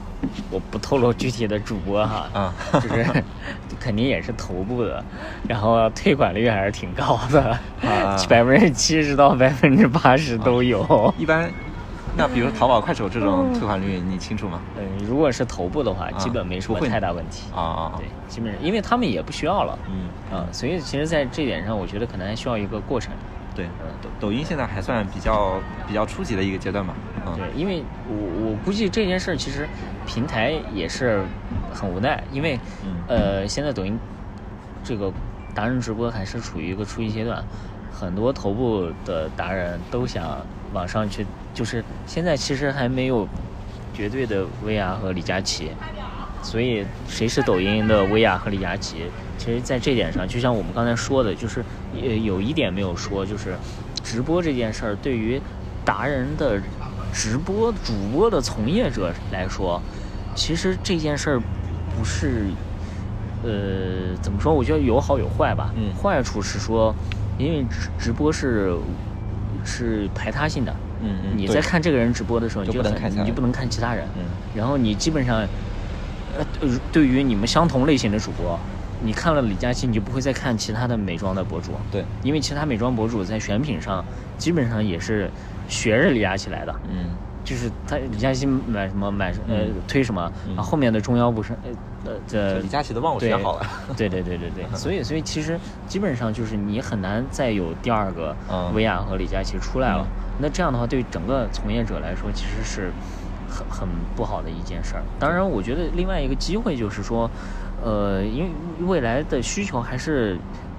[0.51, 3.05] 我不透露具体的主播哈，啊 就是
[3.79, 5.05] 肯定也是头部的，
[5.47, 7.43] 然后退款率还是挺高的
[7.83, 11.15] 啊， 百分之七十到百分之八十都有。
[11.19, 11.51] 一般，
[12.17, 14.61] 那比如淘宝、快手这种退款率，你清楚吗？
[14.79, 17.51] 嗯，如果是头部的话，基本没什么太大问题。
[17.55, 23.13] 啊对，基本上因为他们也不需要了，嗯啊，所以其实在这点上，我觉得可能还需要一个过程。
[23.55, 23.67] 对，
[24.03, 26.95] 抖抖音现在还算比较比较初级的一个阶段吧。
[27.27, 29.69] 嗯，对，因为我我估计这件事儿其实
[30.07, 31.23] 平台也是
[31.73, 33.99] 很无奈，因为、嗯呃现在抖音
[34.85, 35.13] 这个
[35.55, 37.43] 达人直播还是处于一个初级阶段，
[37.99, 43.27] 很多头部的达人都想往上去，就是现在其实还没有
[43.95, 45.71] 绝对的薇娅和李佳琦，
[46.43, 49.05] 所以谁是抖音的薇娅和李佳琦？
[49.39, 53.57] 其实，在这点上，就像我们刚才说的，就是呃有一点没有说，就是
[54.05, 55.41] 直播这件事儿对于
[55.85, 56.61] 达人的
[57.15, 59.81] 直播主播的从业者来说，
[60.35, 61.41] 其实这件事儿
[61.97, 62.45] 不是
[63.43, 64.53] 呃怎么说？
[64.53, 65.73] 我觉得有好有坏吧。
[65.77, 66.95] 嗯坏处是说，
[67.39, 68.77] 因为直直播是
[69.65, 70.75] 是排他性的。
[71.01, 74.09] 嗯嗯你在看这个人直播的时候，你就不能看你就不能看其他人。
[74.17, 75.41] 嗯然后你基本上，
[76.37, 78.59] 呃，对对于你们相同类型的主播，
[79.03, 84.03] 你看了李佳琦，你就不会再看其他的美妆的博主，对，因为其他美妆博主在选品上
[84.39, 85.31] 基本上也是
[85.69, 87.11] 学着李佳琦来的，嗯
[87.47, 91.71] 就是他李佳琦买什么买呃嗯推什么，后后面的中腰不是呃
[92.13, 93.67] 呃这李佳琦的忘我对学好了。
[93.97, 100.03] 对对对对对， 所以所以其实基本上就是你很难再有第二个嗯薇娅和李佳琦出来了。
[100.03, 102.91] 嗯那这样的话，对整个从业者来说，其实是
[103.49, 105.03] 很很不好的一件事儿。
[105.19, 107.31] 当然，我觉得另外一个机会就是说，
[107.83, 108.51] 呃，因为
[108.87, 110.37] 未来的需求还是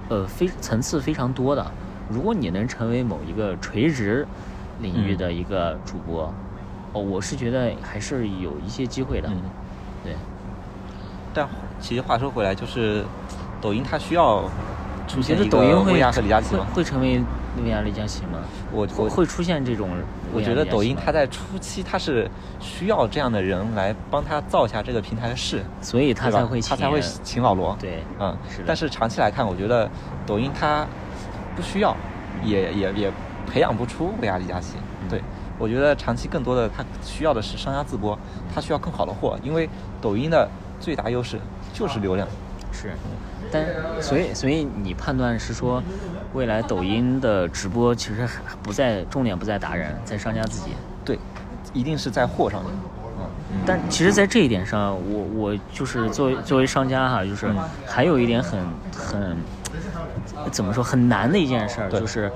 [0.09, 1.65] 呃非层次非常多的。
[2.07, 4.27] 如果你能成为某一个垂直
[4.79, 6.31] 领域嗯的一个主播，
[6.97, 9.29] 哦，我是觉得还是有一些机会的。
[9.29, 9.41] 嗯，
[10.03, 10.15] 对。
[11.33, 11.47] 但
[11.79, 13.05] 其实话说回来，就是
[13.61, 14.41] 抖音它需要
[15.07, 16.67] 出你觉得现一抖音会个薇娅和李佳琦会吗？
[16.73, 17.21] 会成为
[17.63, 18.39] 薇娅、李佳琦吗？
[18.71, 19.89] 我我会会出现这种。
[20.33, 22.29] 我觉得抖音它在初期它是
[22.59, 27.77] 需要这样的人来帮他造一下这个平台的势，所以他才会他才会请请老罗。
[27.79, 29.89] 对，嗯但是长期来看，我觉得
[30.25, 30.85] 抖音它
[31.55, 31.95] 不需要，
[32.43, 33.11] 也也也
[33.49, 34.73] 培养不出薇娅、李佳琦。
[35.03, 35.21] 嗯对，
[35.57, 38.17] 我觉得长期更多的它需要的是商家自播，
[38.53, 39.69] 它需要更好的货，因为
[40.01, 40.47] 抖音的
[40.79, 41.39] 最大优势
[41.73, 42.27] 就是流量。
[42.71, 42.91] 是，
[43.51, 43.65] 但
[44.01, 45.81] 所以所以你判断是说，
[46.33, 50.71] 未来抖音的直播其实还不在重点不在达人，在商家自己。
[51.03, 51.17] 对，
[51.73, 52.71] 一定是在货上面。
[52.73, 52.83] 嗯
[53.65, 58.59] 但其实，在这一点上，我我就是作为作为商家哈，就是嗯还有一点很
[58.93, 59.35] 很
[60.49, 62.31] 怎么说很难的一件事儿，就是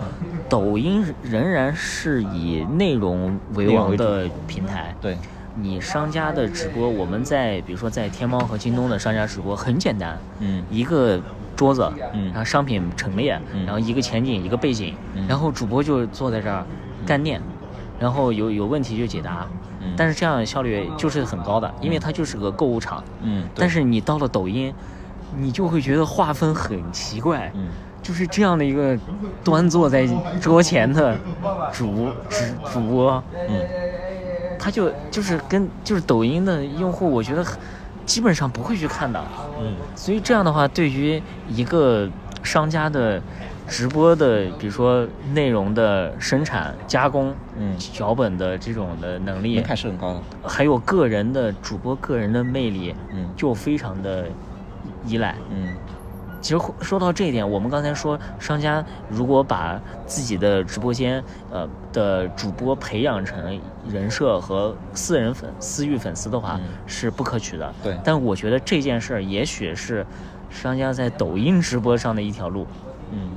[0.49, 4.95] 抖音仍然是以内容为王的平台。
[5.01, 5.17] 对，
[5.55, 11.19] 你商家的直播，我们在比如说在天猫和京东的商家直播很简单，嗯一个
[11.55, 16.65] 桌子，嗯然后商品陈列，嗯然后一个前景，一个背景，嗯然后主播就坐在这儿
[17.05, 17.41] 干念，
[17.99, 19.47] 然后有有问题就解答，
[19.81, 23.03] 嗯但是这样效率就是很高的，因为它就是个购物场。
[23.21, 24.73] 嗯，但是你到了抖音，
[25.37, 27.67] 你就会觉得划分很奇怪，嗯
[28.01, 28.97] 就是这样的一个
[29.43, 30.07] 端坐在
[30.41, 31.15] 桌前的
[31.71, 33.65] 主直主播，嗯
[34.59, 37.43] 他就就是跟就是抖音的用户，我觉得
[38.05, 39.23] 基本上不会去看的。
[39.59, 42.09] 嗯所以这样的话，对于一个
[42.43, 43.21] 商家的
[43.67, 50.21] 直播的，比如说内容的生产、加工、嗯，脚本的这种的能力门，槛是很高的。
[50.47, 54.25] 还有个人的主播个人的魅力，嗯就非常的
[55.05, 55.35] 依赖。
[55.51, 55.69] 嗯
[56.41, 67.73] 其实说到这一点，我们刚才说，商家如果把自己的直播间呃的主播培养成人设和私人粉私域粉丝的话，嗯是不可取的。
[67.83, 70.05] 对但我觉得这件事儿也许是
[70.49, 72.65] 商家在抖音直播上的一条路。
[73.11, 73.29] 嗯，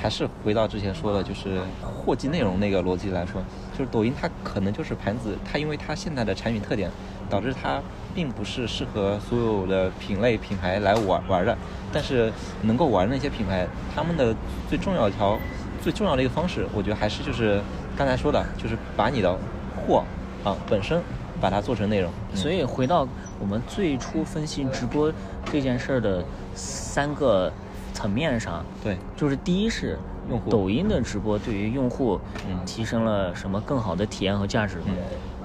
[0.00, 3.42] 还是回到之前说的，就是货记内容那个逻辑来说，
[3.80, 6.90] 就就是抖音它可能就是盘子，它因为它现在的产品特点，
[7.30, 7.80] 导致它
[8.14, 11.56] 并不是适合所有的品类品牌来玩玩的。
[11.90, 14.36] 但是能够玩的那些品牌，他们的
[14.68, 15.38] 最重要一条、
[15.82, 17.58] 最重要的一个方式，我觉得还是就是
[17.96, 19.34] 刚才说的，就是把你的
[19.74, 20.04] 货
[20.44, 21.00] 啊本身
[21.40, 22.12] 把它做成内容。
[22.34, 23.08] 所以回到
[23.40, 25.10] 我们最初分析直播
[25.50, 26.22] 这件事儿的
[26.54, 27.50] 三个
[27.94, 29.98] 层面上，对，就是第一是
[30.30, 34.80] 用户抖音的直播对于用户嗯提升了什么更好的体验和价值？
[34.86, 34.96] 嗯，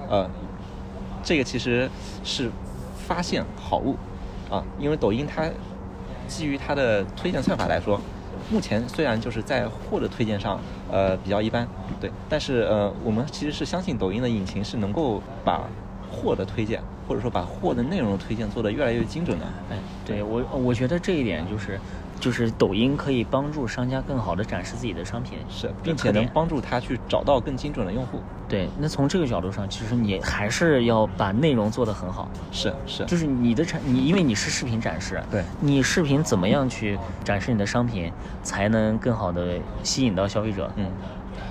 [0.08, 0.30] 呃，
[1.24, 1.90] 这个其实
[2.22, 2.50] 是
[2.94, 3.98] 发现好物
[4.48, 5.50] 啊，因为抖音它
[6.28, 8.00] 基于它的推荐算法来说，
[8.50, 11.68] 目前虽然就是在货的推荐上，呃，比较一般，
[12.00, 15.68] 对，但是呃，我们其实是相信抖音的引擎是能够把
[16.10, 19.46] 货的推荐，或者说把货的内容推荐做得越来越精准的。
[19.68, 21.80] 哎，对我我觉得这一点就是，
[22.18, 28.20] 就是抖音可以帮助商家更好的展示自己的商品，是，并且能帮助他去找到更精准的用户。
[28.48, 32.28] 对，那从这个角度上，其实你还是要把内容做得很好。
[32.52, 40.70] 是是，就是你的产，你因为你是视频展示，对你视频怎么样去展示你的商品，才能更好的吸引到消费者？
[40.76, 40.86] 嗯。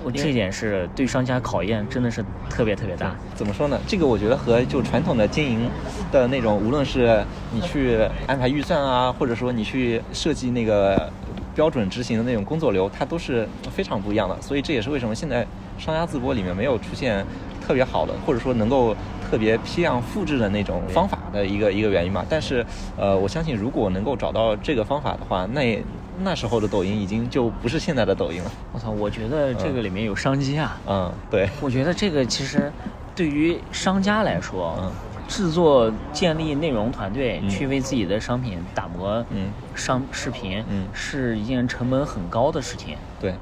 [0.06, 3.12] 我这点是对商家考验真的是特别特别大。
[3.34, 3.76] 怎么说呢？
[3.88, 5.68] 这个我觉得和就传统的经营
[6.12, 11.10] 的那种，无论是你去安排预算啊，或者说你去设计那个
[11.56, 14.40] 标准执行的那种工作流，它都是非常不一样的。
[14.40, 15.44] 所以这也是为什么现在
[15.76, 17.26] 商家自播里面没有出现
[17.66, 18.94] 特别好的，或者说能够
[19.28, 22.24] 特别批量复制的那种方法的一个一个原因嘛。
[22.28, 22.64] 但是
[22.96, 25.82] 呃，我相信如果能够找到这个方法的话，那
[26.20, 28.50] 那时候的抖音已经就不是现在的抖音了。
[28.72, 30.78] 我操，我觉得这个里面有商机啊。
[30.86, 31.48] 嗯，对。
[31.60, 32.72] 我觉得这个其实
[33.14, 34.92] 对于商家来说，嗯，
[35.28, 42.96] 制作建立内容团队，嗯去为自己的商品打磨嗯商视频，嗯是一件成本很高的事情。
[43.20, 43.34] 对，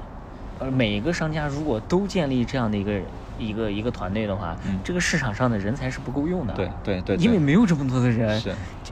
[0.59, 2.99] 而每一个商家如果都建立这样的一个
[3.39, 6.53] 一个一个团队的话，嗯这个市场上的人才是不够用的。
[6.53, 8.41] 对对对对因为没有这么多的人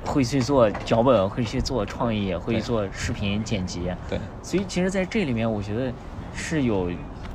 [0.03, 3.82] 会去做脚本，会去做创意，会去做视频剪辑。
[4.10, 4.19] 对。
[4.41, 5.91] 所以其实在这里面，我觉得
[6.34, 6.89] 是有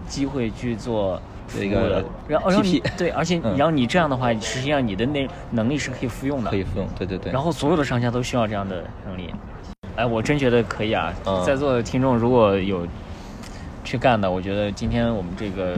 [0.07, 1.21] 机会去做
[1.57, 6.57] 有一个服务的然后然后你 TP 对，而且嗯然后你这样的话，实际上你的那能力是可以复用的可。
[6.57, 6.89] 以复用。
[6.97, 7.33] 对对对。
[7.33, 9.35] 然后所有的商家都需要这样的能力。
[9.97, 11.13] 哎，我真觉得可以啊！
[11.27, 12.87] 嗯在座的听众如果有
[13.83, 15.77] 去干的，我觉得今天我们这个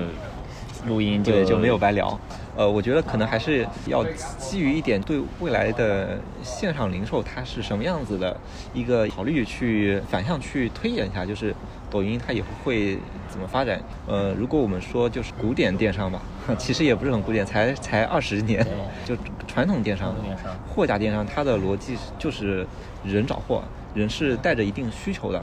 [0.87, 2.19] 录音就对，就没有白聊。
[2.57, 4.05] 呃，我觉得可能还是要
[4.39, 8.37] 基于一点对未来的线上零售它是什么样子的
[8.75, 11.55] 一个考虑，去反向去推演一下，就是
[11.91, 13.81] 抖音它以后会怎么发展。
[14.07, 16.21] 呃，如果我们说就是古典电商吧，
[16.59, 18.67] 其实也不是很古典，才才二十年，
[19.05, 19.17] 就
[19.47, 20.15] 传统电商、
[20.69, 22.67] 货架电商，它的逻辑就是
[23.05, 23.63] 人找货，
[23.95, 25.43] 人是带着一定需求的。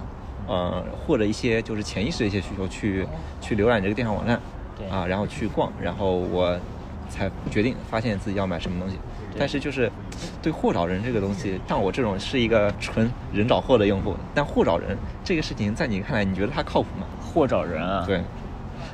[0.50, 3.06] 呃，或者一些就是潜意识的一些需求去
[3.42, 4.40] 去浏览这个电商网站，
[4.78, 6.60] 对啊，然后去逛，然后我
[7.10, 9.00] 才决定发现自己要买什么东西。
[9.40, 9.92] 但是就是
[10.42, 17.06] 对货找人这个东西，像我这种是一个纯人找货的用户，但货找人这个事情在你看来，你觉得它靠谱吗？
[17.22, 18.04] 货找人啊。
[18.06, 18.24] 对，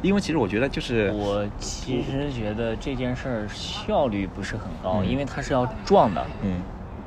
[0.01, 6.61] 因为其实我觉得就是我其实觉得这件事儿效率不是很高，嗯因为它是要撞的，嗯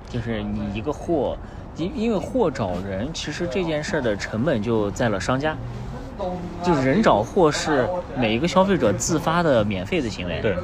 [0.09, 1.37] 就是你一个货，
[1.77, 5.55] 因因为货找人，其实这件事儿的成本就在了商家。
[6.63, 10.57] 就是人找货是每一个消费者自发的免费的行为，对，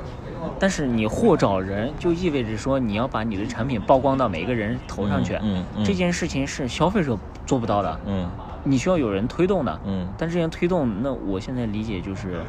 [0.58, 5.64] 但是你货找人就意味着说你要把你的产品曝光到每一个人头上去，嗯嗯。
[5.76, 8.28] 嗯这件事情是消费者做不到的，嗯。
[8.64, 10.08] 你需要有人推动的，嗯。
[10.16, 12.40] 但这件推动，那我现在理解就是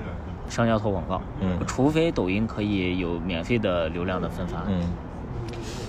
[0.48, 1.58] 商家投广告，嗯。
[1.68, 4.82] 除非抖音可以有免费的流量的分发，嗯。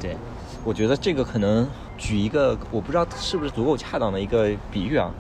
[0.01, 0.17] 对，
[0.65, 5.11] 我觉得这个可能举一个我不知道是不是足够恰当的一个比喻啊，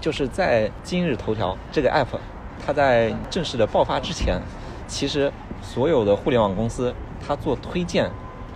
[0.00, 2.18] 就是在今日头条这个 app，
[2.64, 4.40] 它在正式的爆发之前，
[4.88, 5.30] 其实
[5.62, 6.92] 所有的互联网公司
[7.26, 8.10] 它做推荐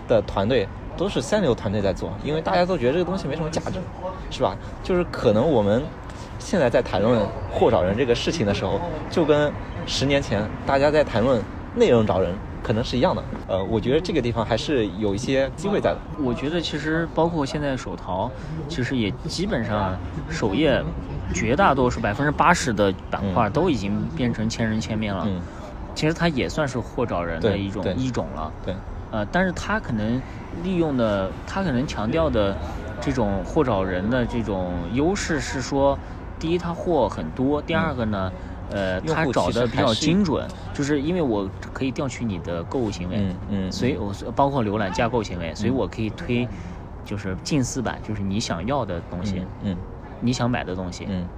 [0.08, 3.78] 的团队都是三流团队在做，因为大家都觉得这个东西没什么价值，
[4.30, 4.56] 是吧？
[4.82, 5.82] 就是可能我们
[6.38, 7.20] 现在在谈论
[7.52, 8.80] 货找人这个事情的时候，
[9.10, 9.52] 就跟
[9.86, 11.42] 十年前大家在谈论
[11.74, 13.22] 内容找人可能是一样的。
[13.48, 15.98] 呃，我觉得这个地方还是有一些机会在的。
[16.18, 18.30] 我觉得其实包括现在手淘，
[18.68, 19.98] 其实也基本上
[20.30, 20.82] 首页
[21.32, 25.42] 绝大多数百分之八十的板块嗯都已经变成千人千面了，嗯，
[25.94, 28.52] 其实它也算是货找人的一种一种了。
[28.62, 28.76] 对，
[29.10, 32.56] 呃，但是它可能利用的，它可能强调的
[33.00, 35.98] 这种货找人的这种优势是说，
[36.38, 38.32] 第一，它货很多；第二个呢，
[38.66, 45.74] 呃，他用户其找的比较精准，就是因为我可以调取你的购物行为，嗯嗯所以我包括浏览加购行为，所以嗯。
[45.74, 46.48] 我可以推，
[47.04, 49.78] 就是近似版，就是你想要的东西，嗯
[50.20, 51.28] 你想买的东西，嗯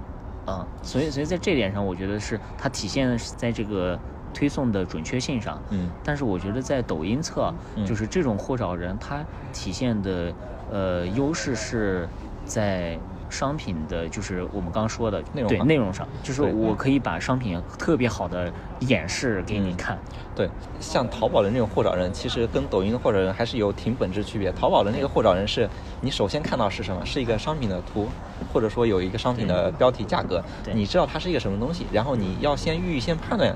[0.45, 3.99] 啊，所以所以在这点上，我觉得是它体现的是在这个
[4.33, 5.61] 推送的准确性上。
[5.69, 10.33] 嗯但是我觉得在抖音侧，嗯就是这种货找人，它体现的
[10.69, 12.09] 呃优势是
[12.45, 12.97] 在
[13.29, 20.01] 商品的，就是我们刚刚说的内容化内容上，就是我可以把商品特别好的演示给你嗯看。
[20.33, 20.49] 对，
[20.79, 24.49] 像淘宝的那种货找人，其实跟抖音的货找人还是有挺本质区别。
[24.53, 25.69] 淘宝的那个货找人是，
[25.99, 27.05] 你首先看到是什么？
[27.05, 28.09] 是一个商品的图，
[28.53, 30.43] 或者说有一个商品的标题、价格，
[30.73, 33.53] 你知道它是一个什么东西，然后你要先预先判断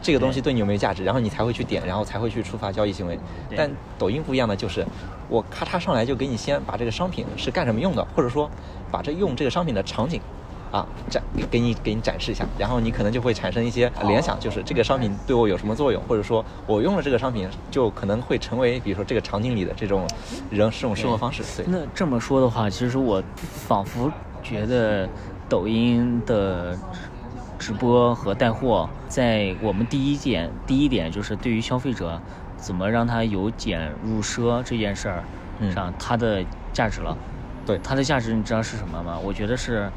[0.00, 3.18] 这个东西对你有没有价值，然后你才会去点，然后才会去触发交易行为。
[3.56, 4.84] 但抖音不一样的就是，
[5.28, 8.50] 我咔嚓上来就给你先把这个商品是干什么用的，或者说
[8.90, 10.20] 把这用这个商品的场景。
[10.72, 20.08] 啊，展给给你给你展示一下，然后你可能就会产生一些联想，就是这个商品对我有什么作用，或者说我用了这个商品就可能会成为，比如说这个场景里的这种
[20.50, 21.44] 人这种生活方式。
[21.56, 24.10] 对，那这么说的话，其实我仿佛
[24.42, 25.06] 觉得
[25.46, 26.74] 抖音的
[27.58, 32.18] 直播和带货，在我们第一点，第一点就是对于消费者
[32.56, 35.22] 怎么让他由俭入奢这件事儿
[35.58, 36.42] 嗯上，它的
[36.72, 37.14] 价值了。
[37.66, 39.18] 对，它的价值你知道是什么吗？
[39.22, 39.88] 我觉得是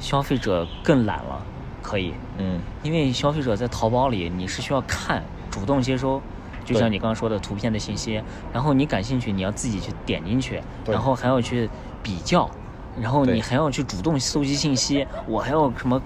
[0.00, 1.40] 消费者更懒了，
[1.82, 6.20] 可以，嗯，因为消费者在淘宝里你是需要看，主动接收，
[6.64, 8.22] 就像你刚刚说的图片的信息，
[8.52, 11.68] 然后你感兴趣，你要自己去点进去，然后还要去
[12.02, 12.50] 比较，
[13.00, 16.00] 然后你还要去主动搜集信息，我还要什么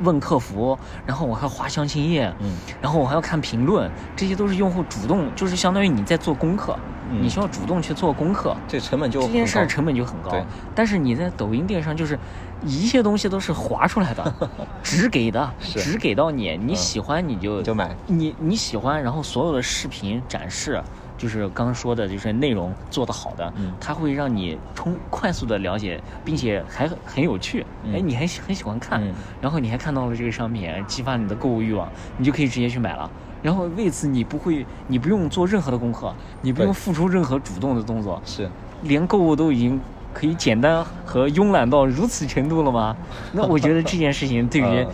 [0.00, 6.78] 问客服，然后我还要划详情页，嗯，然后我还要看评论，这些都是用户主动，就是相当于你在做功课，
[7.10, 7.22] 嗯。
[7.22, 8.54] 你需要主动去做功课。
[8.68, 10.30] 这成本就这件事儿成本就很高，
[10.74, 12.18] 但是你在抖音电商就是
[12.64, 14.34] 一切东西都是划出来的，
[14.82, 17.94] 只给的，只给到你，你喜欢你就你就买。
[18.06, 20.82] 你你喜欢，然后所有的视频展示。
[21.16, 23.72] 就是刚刚说的，就是内容做得好的，嗯。
[23.80, 27.92] 它会让你充快速的了解，并且还很很有趣，嗯。
[27.94, 29.12] 哎，你还很喜欢看，嗯。
[29.40, 33.10] 然后你还看到了这个商品，激发你的购物欲望，你就可以直接去买了。
[33.42, 38.48] 然后为此你不会，你不用做任何的功课，你不用付出任何主动的动作，是，
[38.82, 39.80] 连购物都已经
[40.12, 42.96] 可以简单和慵懒到如此程度了吗？
[43.32, 44.86] 那我觉得这件事情对于、呃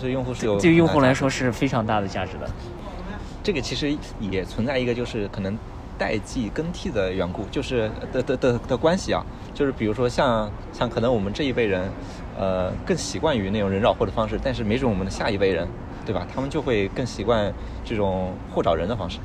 [0.00, 2.46] 对用户是有对于用户来说是非常大的价值的。
[3.42, 5.56] 这个其实也存在一个就是可能
[5.96, 11.90] 代际更替的缘故，就是的的的的关系啊，就是比如说像像可能我们这一辈人，
[12.38, 15.66] 呃，更习惯于那种人找货的方式，但是没准我们的下一辈人，
[16.04, 16.26] 对吧？
[16.34, 17.50] 他们就会更习惯
[17.82, 19.18] 这种货找人的方式，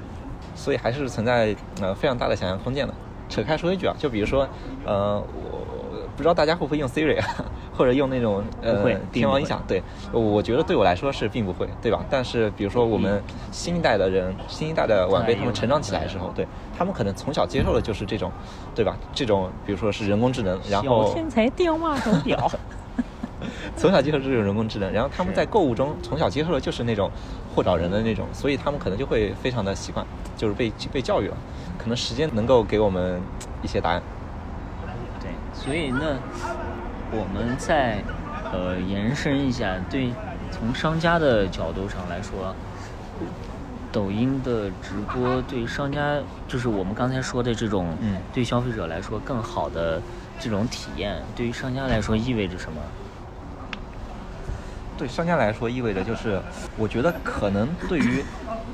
[0.56, 2.94] 所以还是存在呃非常大的想象空间的。
[3.30, 4.48] 扯开说一句啊，就比如说，
[4.86, 7.26] 呃，我不知道大家会不会用 Siri 啊，
[7.78, 12.04] 或者用那种呃天猫音响，对，我觉得对我来说是并不会，对吧？
[12.10, 13.22] 但是比如说我们
[13.52, 16.46] 新一代的人，新一代的晚辈，他们成长起来的时候，对
[16.78, 18.32] 他们可能从小接受的就是这种，
[18.76, 18.98] 对吧？
[19.14, 22.52] 这种比如说是人工智能，然后小天才电话手表，
[23.78, 27.10] 从小接受这种人工智能，然后他们在购物中从小接受的就是那种
[27.60, 30.06] 货找人的那种，所以他们可能就会非常的习惯，
[30.38, 31.36] 就是被被教育了，
[31.78, 33.20] 可能时间能够给我们
[33.62, 34.02] 一些答案。
[35.20, 36.16] 对，所以那，
[37.12, 38.02] 我们再
[38.54, 40.10] 呃延伸一下，对，
[40.52, 42.56] 从商家的角度上来说，
[43.92, 50.02] 抖音的直播对商家，就是我们刚才说的这种，嗯对消费者来说更好的
[50.40, 52.82] 这种体验，对于商家来说意味着什么？
[55.00, 56.42] 对商家来说，意味着就是，
[56.78, 58.22] 我觉得可能对于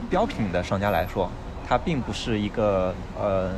[0.10, 1.30] 标品的商家来说，
[1.68, 3.52] 它并不是一个呃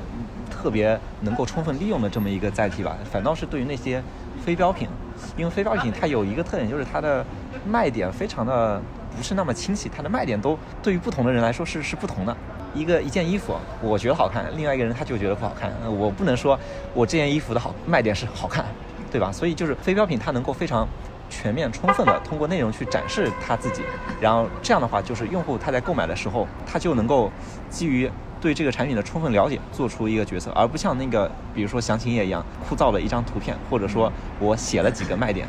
[0.51, 4.03] 特别能够充分利用的这么一个载体吧，反倒是对于那些
[4.43, 4.89] 非标品，
[5.37, 7.25] 因为非标品它有一个特点，就是它的
[7.65, 8.81] 卖点非常的
[9.15, 12.35] 不是那么清晰，它的卖点都对于不同的人来说是是不同的。
[12.75, 15.71] 一个一件衣服，我觉得好看，另外一个人他就觉得不好看。
[15.89, 16.59] 我不能说
[16.93, 18.65] 我这件衣服的好卖点是好看，
[19.09, 19.31] 对吧？
[19.31, 20.85] 所以就是非标品，它能够非常
[21.29, 23.83] 全面、充分的通过内容去展示他自己，
[24.19, 27.31] 然后这样的话，就是用户他在购买的时候，他就能够
[27.69, 28.09] 基于
[28.39, 35.47] 对这个产品的充分了解，做出一个决策，而不像那个比如说详情页一样枯燥的一张图片，或者说我写了几个卖点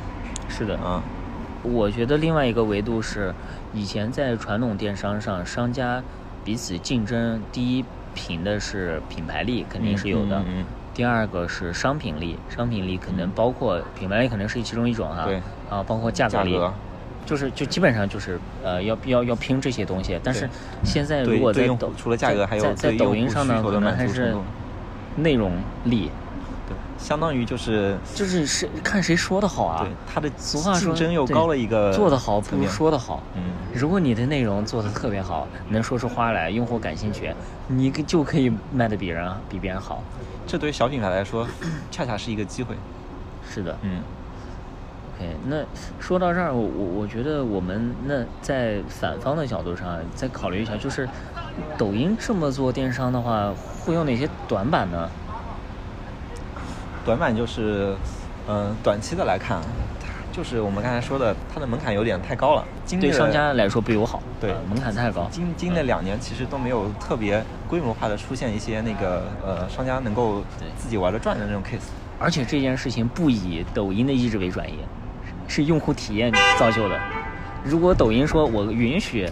[0.49, 1.03] 是的，啊，
[1.63, 3.35] 我觉得另外一个维度是，
[3.73, 6.03] 以前在传统电商上，商家
[6.45, 10.43] 彼此竞争，第一凭的是品牌力，肯定是有的。
[10.47, 10.65] 嗯
[10.95, 15.27] 第二个是商品力，商品力可能包括品牌力，可能是其中一种哈。
[15.27, 15.41] 对。
[15.69, 16.73] 啊，包括价格
[17.27, 20.19] 就是就基本上就是呃要要要拼这些东西。
[20.25, 20.49] 但是
[20.83, 24.35] 现在如果在抖除了价格还有在抖音上呢，可能还是
[25.17, 25.53] 内容
[25.85, 26.11] 力，
[26.67, 29.85] 对，相当于就是就是是看谁说的好啊。
[29.85, 33.23] 对它的俗话说，竞争又高了一个做得好不如说得好。
[33.37, 33.43] 嗯，
[33.75, 37.31] 如果你的内容做得特别好，能说出花来，用户感兴趣，
[37.67, 40.03] 你就可以卖的比人比别人好。
[40.47, 41.47] 这对于小品牌来说，
[41.91, 42.75] 恰恰是一个机会。
[43.51, 44.03] 是的，嗯，
[45.19, 45.57] OK，那
[45.99, 51.09] 说到这儿，我我我觉得我们那在反方的角度上再考虑一下，就是
[51.77, 53.53] 抖音这么做电商的话，
[53.85, 55.11] 会有哪些短板呢？
[57.05, 57.97] 短板就是，
[58.49, 59.61] 嗯、短期的来看，
[60.31, 65.27] 就是我们刚才说的，它的门槛有点太高了，经对商家来说不友好，对呃门槛太高。
[65.33, 70.45] 经经历了两年，其实都没有特别规模化的出现一些那个呃商家能够
[70.77, 71.91] 自己玩得转的那种 case。
[72.21, 74.75] 而且这件事情不以抖音的意志为转移，
[75.49, 76.97] 是用户体验造就的。
[77.65, 79.29] 如果抖音说我允许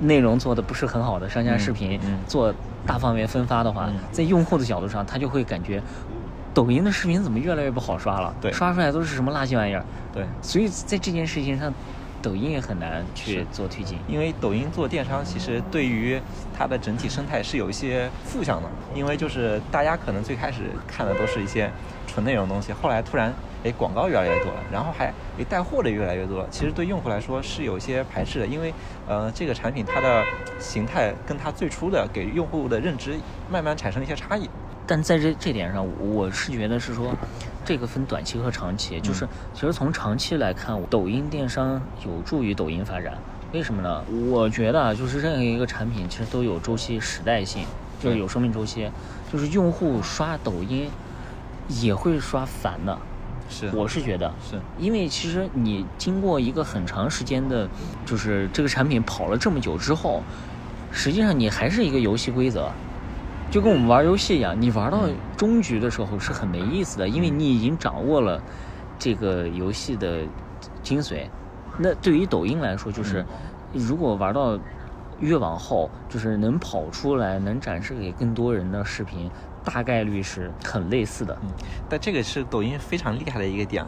[0.00, 2.52] 内容做的不是很好的商家视频、嗯嗯做
[2.86, 5.80] 大范围分发的话，嗯在用户的角度上，他就会感觉
[6.52, 8.34] 抖音的视频怎么越来越不好刷了？
[8.40, 9.84] 对刷出来都是什么垃圾玩意儿？
[10.12, 11.72] 对，所以在这件事情上，
[12.22, 13.98] 抖音也很难去做推进。
[14.08, 16.20] 因为抖音做电商，其实对于
[16.58, 21.70] 它的整体生态是有一些负向的，因为就是大家可能最开始看的都是一些
[22.06, 23.32] 纯内容东西，后来突然
[23.64, 25.06] 哎广告越来越多了，然后还
[25.38, 28.72] 哎带货的越来越多了，其实对用户来说是有一些排斥的，因为
[29.08, 30.24] 呃这个产品它的
[30.58, 33.14] 形态跟它最初的给用户的认知
[33.50, 34.48] 慢慢产生了一些差异。
[34.86, 37.14] 但在这这点上，我是觉得是说，
[37.64, 38.98] 这个分短期和长期。
[39.00, 43.16] 就是其实从长期来看，抖音电商有助于抖音发展。
[43.52, 44.04] 为什么呢？
[44.28, 47.64] 我觉得啊，就是任何一个产品其实都有周期时代性，
[48.00, 48.90] 就是有生命周期。
[49.30, 50.90] 就是用户刷抖音
[51.68, 52.98] 也会刷烦的，
[53.50, 54.32] 是我是觉得。
[54.40, 57.68] 是因为其实你经过一个很长时间的，
[58.06, 60.22] 就是这个产品跑了这么久之后，
[60.90, 62.70] 实际上你还是一个游戏规则，
[63.50, 68.40] 就跟我们玩游戏一样，你玩到终局的时候是很没意思的，因为你已经掌握了
[68.98, 70.24] 这个游戏的
[70.82, 71.28] 精髓。
[71.76, 73.24] 那对于抖音来说，就是
[73.72, 74.58] 如果玩到
[75.18, 79.30] 越往后，就是能跑出来、能展示给更多人的视频，
[79.72, 81.36] 大概率是很类似的。
[81.42, 81.48] 嗯，
[81.88, 83.84] 但这个是抖音非常厉害的一个点，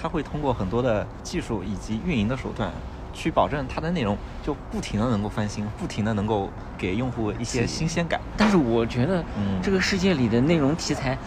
[0.00, 2.70] 它会通过很多的技术以及运营的手段，
[3.12, 8.20] 去保证它的内容就不停的能够翻新，不停的能够给用户一些新鲜感。
[8.36, 11.18] 但是我觉得嗯，这个世界里的内容题材，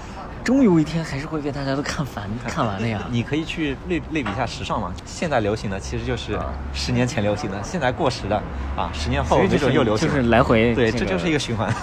[0.43, 3.05] 终有一天还是会被大家都看烦、 看完的呀。
[3.11, 8.37] 你可以去类类比一下时尚嘛，现在流行的其实就是啊十年前流行的，现在过时的
[8.77, 10.07] 啊，十年后就是准又流行。
[10.07, 11.73] 就是来回对，这这就是一个循环。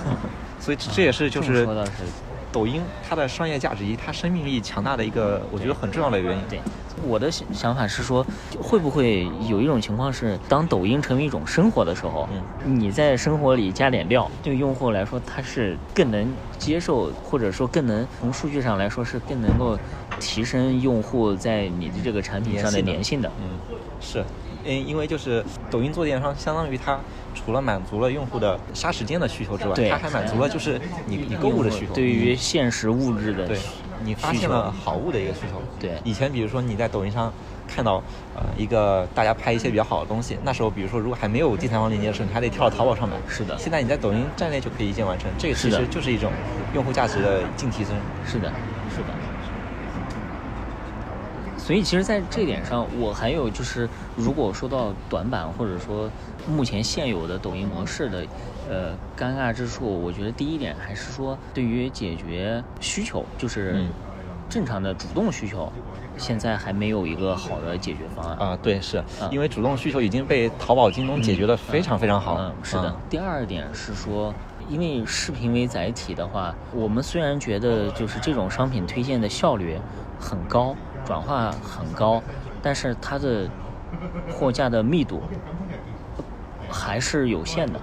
[0.64, 1.92] 所以这这也是就是说倒是
[2.50, 6.42] 抖音它的商业价值以及它生命力强大的一个，我觉得很重要的原因。
[6.48, 6.62] 对，
[7.02, 8.26] 我的想想法是说，
[8.58, 12.26] 会不会有一种情况是，当抖音成为一种生活的时候，
[12.64, 19.78] 你在生活里加点料，对用户来说，它是更能接受，或者说更能从数据上来说是更能够
[20.18, 23.30] 提升用户在你的这个产品上的粘性的。
[23.38, 23.60] 嗯，
[24.00, 24.24] 是，
[24.64, 26.98] 因因为就是抖音做电商，相当于它
[27.34, 31.94] 除了满足了用户的杀时间的需求之外，对它还满足了就是你你购物的需求。
[31.94, 33.58] 对于现实物质的对，
[34.02, 35.60] 你发现了好物的一个需求。
[35.78, 37.32] 对以前比如说你在抖音上
[37.66, 38.02] 看到
[38.34, 43.16] 呃一个大家拍一些比较好的东西，那时候比如说如果还没有第三方链接的时候，你还得跳到淘宝上买。
[43.28, 46.32] 是的现在你在抖音站内就可以一键完成，这个其实就是一种
[46.74, 47.94] 用户价值的净提升。
[48.26, 48.52] 是的。
[51.64, 56.10] 所以其实，在这点上，我还有就是，如果说到短板，或者说
[56.46, 58.26] 目前现有的抖音模式的，
[58.68, 63.88] 呃，尴尬之处，我觉得第一点还是说，对于解决需求，就是嗯
[64.50, 65.72] 正常的主动需求，
[66.18, 68.36] 现在还没有一个好的解决方案。
[68.36, 72.36] 啊，对，是嗯因为主动需求已经被淘宝、京东解决的非常非常好。
[72.38, 72.94] 嗯，是的。
[73.08, 74.34] 第二点是说，
[74.68, 79.78] 因为视频为载体的话，我们虽然觉得就是这种商品推荐的效率
[80.20, 82.22] 很高，转化很高，
[82.62, 83.48] 但是它的
[84.30, 85.22] 货架的密度
[86.68, 87.80] 还是有限的。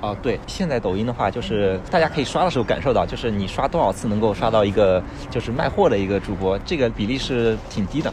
[0.00, 8.12] 哦，对，现在抖音的话，就是大家可以刷的时候感受到，就是你刷多少次能够刷到一个就是卖货的一个主播，这个比例是挺低的。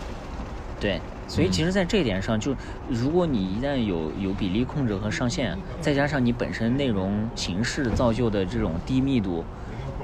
[0.79, 2.55] 对，所以其实，在这一点上，就
[2.87, 9.43] 如果你一旦有有比例控制和上限，再加上你本身内容形式造就的这种低密度，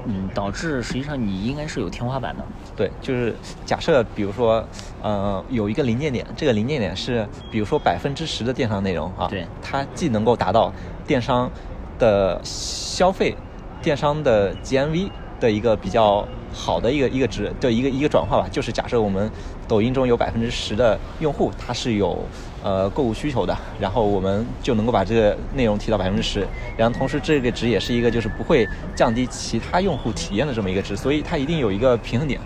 [0.06, 2.44] 嗯，导致实际上你应该是有天花板的。
[2.76, 3.34] 对，就是
[3.66, 4.66] 假设比如说，
[5.02, 10.72] 呃，有一个临界点，这个临界点是比如说百分之十的电商内容啊，对它既能够达到
[11.06, 11.50] 电商
[11.98, 13.36] 的消费、
[13.82, 19.30] 电商的 GMV 的一个比较好的一个一个值的一个一个转化吧，就是假设我们
[19.66, 22.18] 抖音中有百分之十的用户他是有
[22.62, 32.40] 呃购物需求的，然后我们就能够把这个内容提到百分之十，然后同时这个值也是一个就是不会降低其他用户体验的这么一个值，所以它一定有一个平衡点。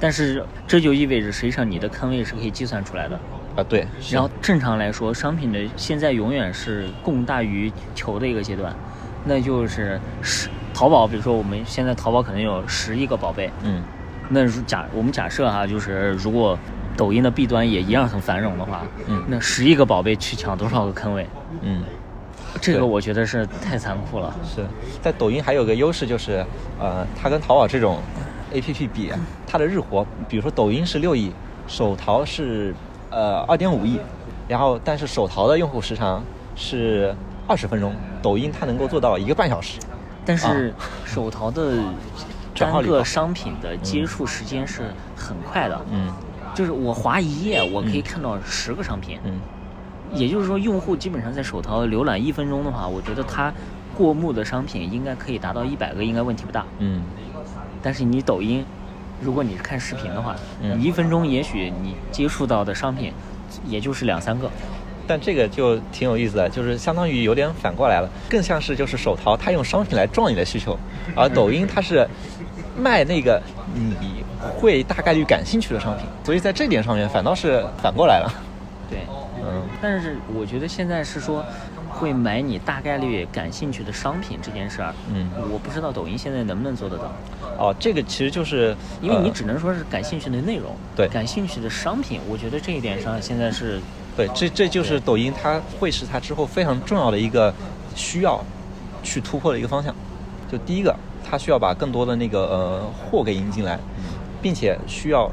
[0.00, 3.18] 但是这就意味着，实际上你的坑位是可以计算出来的。
[3.56, 8.72] 啊，对，然后正常来说，商品的现在永远是供大于求的一个阶段，
[9.24, 10.48] 那就是十
[10.78, 13.82] 淘宝，比如说我们现在淘宝可能有十亿个宝贝，嗯
[14.28, 16.56] 那如假我们假设哈，就是如果
[16.96, 21.26] 抖音的弊端也一样很繁荣的话，嗯那十亿个宝贝去抢多少个坑位？
[21.62, 21.82] 嗯，
[22.60, 24.32] 这个我觉得是太残酷了。
[24.44, 24.64] 是
[25.02, 26.46] 在抖音还有个优势就是，
[26.78, 27.98] 呃，它跟淘宝这种
[28.52, 29.12] A P P 比，
[29.48, 31.32] 它的日活，比如说抖音是六亿，
[31.66, 32.72] 手淘是
[33.10, 33.98] 呃二点五亿，
[34.46, 36.22] 然后但是手淘的用户时长
[36.54, 37.12] 是
[37.48, 39.80] 二十分钟，抖音它能够做到一个半小时。
[40.28, 40.74] 但是
[41.06, 41.82] 手淘的
[42.54, 44.82] 单个商品的接触时间是
[45.16, 46.12] 很快的，嗯。
[46.54, 49.40] 就是我划一页，我可以嗯看到十个商品，嗯。
[50.12, 53.50] 也就是说，用户基本上在手淘浏览一分钟的话，我觉得他
[53.96, 56.66] 过目的商品应该可以达到一百个，应该问题不大。
[56.78, 57.02] 嗯。
[57.82, 58.62] 但是你抖音，
[59.22, 60.78] 如果你是看视频的话，嗯。
[60.78, 63.14] 你一分钟也许你接触到的商品
[63.66, 64.50] 也就是两三个。
[65.08, 70.78] 但这个就挺有意思的，就是相当于有点反过来了，更像是就是手淘它用商品来撞你的需求，
[71.16, 72.06] 而抖音它是
[72.76, 73.42] 卖那个
[73.74, 74.22] 你
[74.58, 78.30] 会大概率感兴趣的商品，所以在这点上面反倒是反过来了。
[78.90, 79.00] 对，
[79.42, 81.44] 嗯但是我觉得现在是说
[81.88, 85.30] 会买你大概率感兴趣的商品这件事儿，嗯。
[85.50, 87.12] 我不知道抖音现在能不能做得到，
[87.58, 91.08] 哦，这个其实就是因为你呃只能说是感兴趣的内容，对。
[91.08, 93.80] 感兴趣的商品，我觉得这一点上现在是
[94.18, 97.54] 对，这这就是抖音它会是它之后非常重要的一个
[97.94, 98.44] 需要
[99.00, 99.94] 去突破的一个方向。
[100.50, 100.92] 就第一个，
[101.24, 103.78] 它需要把更多的那个呃货给引进来，
[104.42, 105.30] 并且需要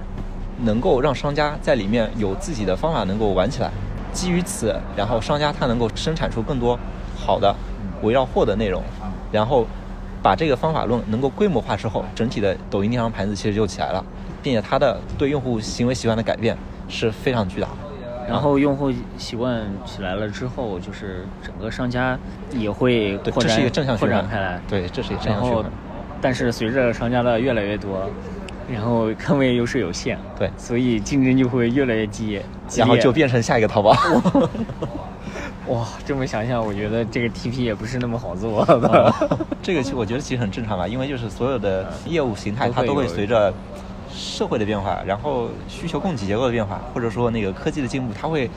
[0.65, 3.71] 能够让商家在里面有自己的方法能够玩起来。
[4.13, 6.77] 基于此，然后商家它能够生产出更多
[7.17, 7.55] 好的
[8.03, 8.83] 围绕货的内容，
[9.31, 9.65] 然后
[10.21, 14.05] 把这个方法论能够规模化之后，整体的抖音电商盘子其实就起来了，
[14.43, 16.55] 并且它的对用户行为习惯的改变
[16.87, 17.94] 是非常巨大的。
[18.27, 22.17] 然后用户习惯起来了之后，就是整个商家
[22.51, 24.59] 也会对，扩展这是一个正向扩展开来。
[24.67, 25.71] 对，这是一个正然后向循环。，
[26.21, 28.09] 但是随着商家的越来越多，
[28.71, 32.45] 然后坑位优势有限，对所以竞争就会越来越激烈，
[32.75, 33.95] 然后就变成下一个淘宝。
[35.67, 39.13] 哇，这么想想，我觉得这个 TP 也不是那么好做的。
[39.63, 43.51] 这个其实我觉得其实很正常吧，因为就是所有的业务形态它都会随着
[44.15, 48.49] 社会的变化，然后需求供给结构的变化，或者说那个科技的进步，它会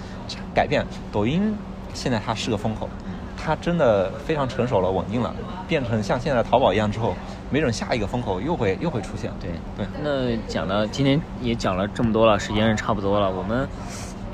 [0.54, 0.86] 改变。
[1.10, 1.52] 抖音
[1.92, 2.88] 现在它是个风口，
[3.36, 5.34] 它真的非常成熟了、稳定了，
[5.66, 7.14] 变成像现在淘宝一样之后，
[7.50, 9.32] 没准下一个风口又会又会出现。
[9.40, 13.68] 对对那讲了，今天也讲了这么多了，时间是差不多了，我们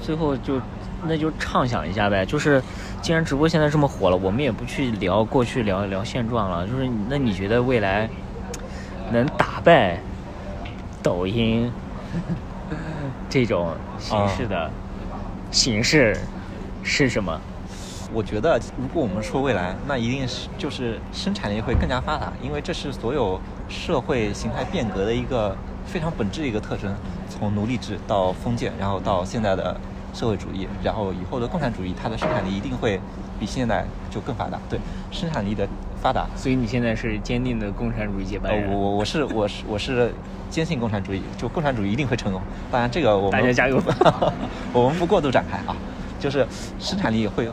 [0.02, 0.60] 最后就
[1.06, 2.62] 那就畅想一下呗，就是
[3.00, 8.08] 既然直播现在这么火了，我们也不去聊过去，聊聊现状了，就是那你觉得未来
[9.10, 9.98] 能打败
[11.04, 11.70] 抖音
[13.28, 14.70] 这种形式的
[15.50, 16.16] 形式
[16.82, 17.38] 是什么？
[18.10, 23.38] 我觉得，如果我们说未来，那一定是就是生产力会更加发达，因为这是所有
[23.68, 26.94] 社会形态变革的一个非常本质的一个特征。
[27.28, 29.78] 从奴隶制到封建，然后到现在的
[30.14, 32.98] 社会主义，然后以后的共产主义，它的生产力一定会
[33.38, 34.58] 比现在就更发达。
[34.70, 34.78] 对，
[35.10, 35.68] 生产力的
[36.04, 38.70] 发达，所以你现在是坚定的共产主义接班呃，人。
[38.70, 40.12] 我我我是我是我是
[40.50, 42.42] 坚信共产主义，就共产主义一定会成功。
[42.70, 43.80] 当然，这个我们大家加油
[44.74, 45.74] 我们不过度展开啊，
[46.20, 46.46] 就是
[46.78, 47.50] 生产力会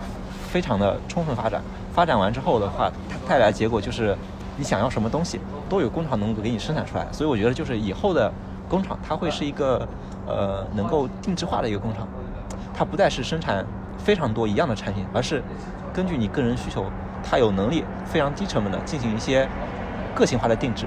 [0.49, 1.61] 非常的充分发展，
[1.93, 4.13] 发展完之后的话，它带来的结果就是
[4.57, 5.39] 你想要什么东西
[5.69, 7.07] 都有工厂能够给你生产出来。
[7.09, 8.29] 所以我觉得就是以后的
[8.67, 9.87] 工厂，它会是一个
[10.27, 12.05] 呃能够定制化的一个工厂，
[12.73, 13.65] 它不再是生产
[13.97, 15.41] 非常多一样的产品，而是
[15.93, 16.85] 根据你个人需求，
[17.23, 19.47] 它有能力非常低成本的进行一些
[20.15, 20.85] 个性化的定制。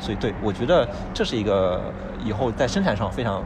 [0.00, 1.80] 所以对我觉得这是一个
[2.24, 3.42] 以后在生产上非常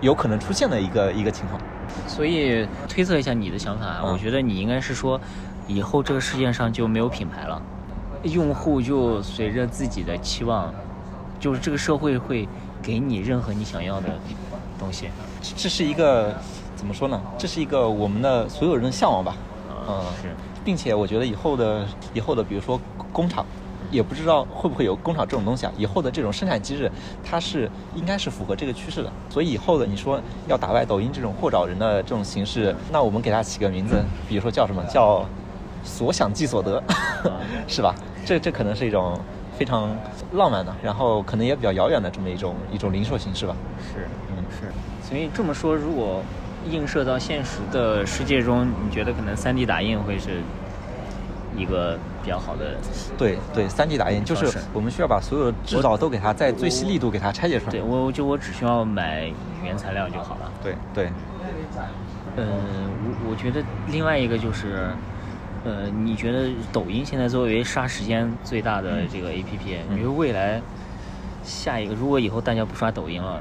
[0.00, 1.60] 有可能出现的一个一个情况。
[2.06, 5.20] 所以推测一下你的想法我觉得你应该是说，
[5.66, 7.60] 以后这个世界上就没有品牌了，
[8.24, 10.72] 用户就随着自己的期望，
[11.40, 12.48] 就是这个社会会
[12.82, 14.08] 给你任何你想要的
[14.78, 15.08] 东西。
[15.40, 16.34] 这这是一个
[16.74, 17.20] 怎么说呢？
[17.38, 19.34] 这是一个我们的所有人的向往吧。
[19.88, 20.28] 嗯，是，
[20.64, 22.80] 并且我觉得以后的以后的，比如说
[23.12, 23.44] 工厂，
[23.90, 25.72] 也不知道会不会有工厂这种东西啊。
[25.76, 26.90] 以后的这种生产机制，
[27.22, 29.12] 它是应该是符合这个趋势的。
[29.28, 35.24] 所以以后的你说要打败抖音这种货找人的这种形式，那我们给它起个名字，比如说叫什么叫
[35.84, 36.82] 所想即所得，
[37.68, 37.94] 是吧？
[38.24, 39.20] 这这可能是一种
[39.58, 39.94] 非常
[40.32, 43.54] 浪漫的，然后可能也比较遥远的这么一种一种零售形式吧。
[43.92, 44.72] 是，嗯是。
[45.06, 46.22] 所以这么说，如果
[46.70, 50.40] 映射到现实的世界中，你觉得可能 3D 打印会是
[51.56, 52.76] 一个比较好的？
[53.16, 57.70] 对对，，3D 打印就是我们需要把所有的制造都给它在最细力度给它拆解出来。
[57.72, 59.30] 对我就我只需要买
[59.62, 60.50] 原材料就好了。
[60.62, 61.10] 对对，
[62.36, 64.88] 呃，我我觉得另外一个就是，
[65.64, 70.60] 呃，你觉得抖音现在作为杀时间最大的这个 APP，、嗯你觉得未来
[71.44, 73.40] 下一个，如果以后大家不刷抖音了，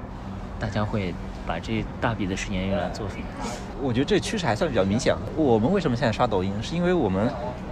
[0.59, 1.13] 大家会
[1.45, 3.23] 把这大笔的时间用来做什么？
[3.81, 5.15] 我觉得这趋势还算比较明显。
[5.35, 6.51] 我们为什么现在刷抖音？
[6.61, 7.29] 是因为我们，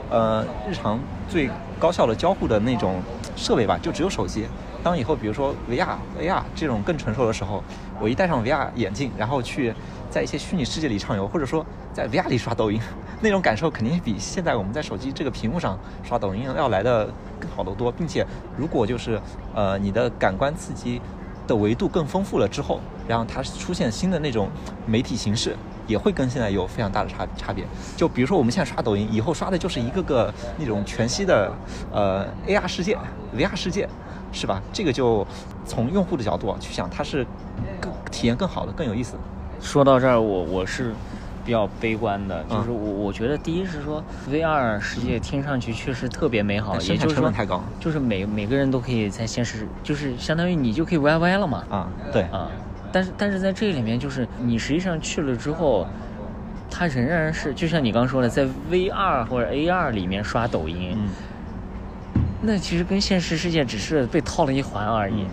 [0.10, 1.00] 呃，日常
[1.30, 1.50] 最
[1.80, 3.02] 高效的交互的那种
[3.36, 4.46] 设备吧，就只有手机。
[4.84, 7.64] 当以后比如说 VR、AR 这种更成熟的时候，
[8.00, 9.74] 我一戴上 VR 眼镜，然后去
[10.10, 11.64] 在一些虚拟世界里畅游，或者说
[11.94, 12.82] 在 VR 里刷抖音，
[13.22, 17.08] 那种感受肯定比现在我们在手机这个屏幕上刷抖音要来的
[17.40, 17.92] 更好得多。
[17.92, 18.26] 并且，
[18.58, 19.22] 如果就是
[19.54, 21.00] 呃你的感官刺激
[21.46, 24.50] 的维度更丰富了之后，然后它出现新的那种
[24.86, 25.54] 媒体形式。
[25.88, 27.66] 也会跟现在有非常大的差差别。
[27.98, 31.52] 就比如说我们现在刷抖音，以后刷的就是一个个那种全息的
[31.92, 32.98] 呃 AR 世界、
[33.36, 33.90] VR 世界，
[34.32, 34.62] 是吧？
[34.72, 35.28] 这个就
[35.66, 37.28] 从用户的角度去想，它是
[37.82, 39.16] 更体验更好的、更有意思。
[39.60, 40.94] 说到这儿，我我是
[41.44, 51.66] 比较悲观的，就是我我觉得第一是说 VR 世界听上去确实特别美好，也就是说太高，就是每每个人都可以在现实，就是相当于你就可以 YY 了嘛。
[51.70, 52.50] 啊，对啊。
[52.92, 55.88] 但是，但是在这里面，就是你实际上去了之后，
[56.70, 60.98] 它仍然是就像你刚说的，在 VR 或者 AR 里面刷抖音，
[62.42, 65.26] 那其实跟现实世界只是被套了一环而已。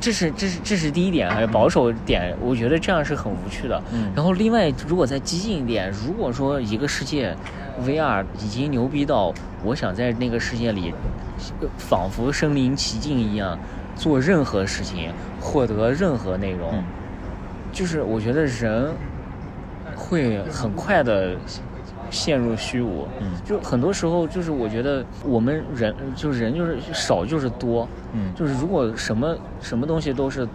[0.00, 3.82] 这是这是这是第一点，还有保守点，我觉得这样是很无趣的。
[4.14, 7.36] 然后另外，如果再激进一点，如果说一个世界
[7.84, 10.94] VR 已经牛逼到我想在那个世界里
[11.76, 13.58] 仿佛身临其境一样。
[14.00, 16.82] 做任何事情，获得任何内容，
[17.70, 18.90] 就是我觉得人
[19.94, 21.36] 会很快的
[22.08, 23.06] 陷入虚无。
[23.20, 27.86] 嗯，就很多时候，就是我觉得我们人，就是人，就是少就是多。
[28.14, 30.48] 嗯，就是如果什么什么东西都是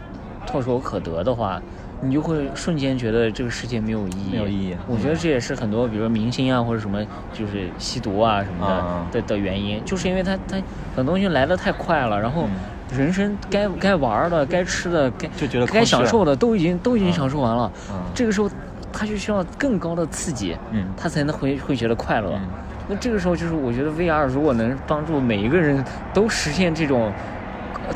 [0.48, 1.62] 唾手可得的话，
[2.02, 4.32] 你就会瞬间觉得这个世界没有意义。
[4.32, 4.76] 没有意义。
[4.88, 10.58] 我觉得这也是很多，比如说明星啊，或者什么，就是吸毒啊什么的的的原因，就是因为他他
[10.96, 12.50] 很多东西来的太快了，然后。
[12.98, 17.72] 人生该该玩的、该吃的、该就觉得该享受的都已经都已经享受完了。
[18.14, 18.50] 这个时候，
[18.92, 22.40] 他就需要更高的刺激，嗯，他才能会会觉得快乐。
[22.88, 25.84] 那这个时候，就是我觉得 VR 如果能帮助每一个人
[26.14, 27.12] 都实现这种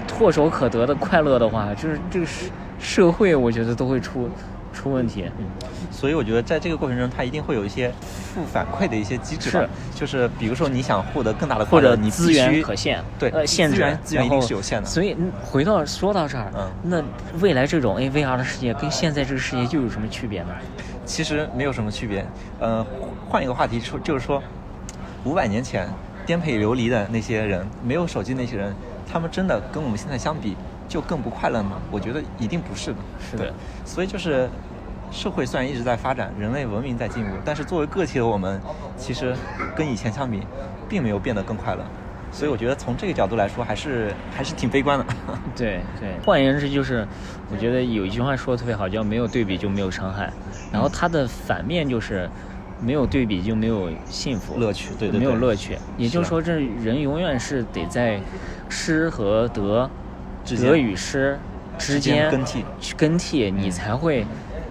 [0.08, 2.46] 唾手可得的快乐的话，就是这个社
[2.80, 4.30] 社会，我觉得都会出。
[4.80, 5.46] 出问题，嗯，
[5.92, 7.92] 所以我觉得在这个过程中，它一定会有一些
[8.34, 14.88] 负反馈的一些机制，是，就是比如说你想获得更大的快乐，你资源可限，对，呃，限制，资源一定是有限的。
[14.88, 17.04] 所以回到说到这儿，嗯，那
[17.42, 20.50] 未来这种 AVR 的世界跟现在这个世界又有什么区别呢？
[21.06, 22.26] 其实没有什么区别，
[22.60, 22.86] 呃，
[23.28, 24.42] 换一个话题说，就是说，
[25.26, 25.90] 五百年前
[26.26, 28.74] 颠沛流离的那些人，没有手机那些人，
[29.12, 30.56] 他们真的跟我们现在相比
[30.88, 31.82] 就更不快乐吗？
[31.92, 32.98] 我觉得一定不是的，
[33.30, 33.54] 是的，
[33.84, 34.50] 所以就是。
[35.12, 38.60] 社会虽然一直在发展，人类文明在进步，但是作为个体的我们，
[38.98, 39.36] 其实
[39.76, 40.42] 跟以前相比，
[40.88, 41.84] 并没有变得更快乐。
[42.32, 45.06] 所以我觉得从这个角度来说，还是还是挺悲观的。
[45.58, 47.08] 对对，换言之就是，
[47.52, 50.32] 我觉得有一句话说的特别好，叫“没有对比就没有伤害”。
[50.72, 52.30] 然后它的反面就是
[52.80, 55.76] “没有对比就没有幸福乐趣”，对对，没有乐趣。
[55.98, 58.20] 也就是说，这人永远是得在
[58.70, 59.90] 失和得、
[60.46, 61.40] 得与失
[61.80, 64.24] 之间更替，去更替，你才会。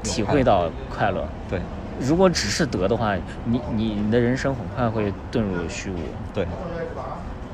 [0.08, 1.60] 体会到快乐，对。
[2.00, 5.96] 如果只是得的话，你你你的人生很快会遁入虚无。
[6.32, 6.44] 对。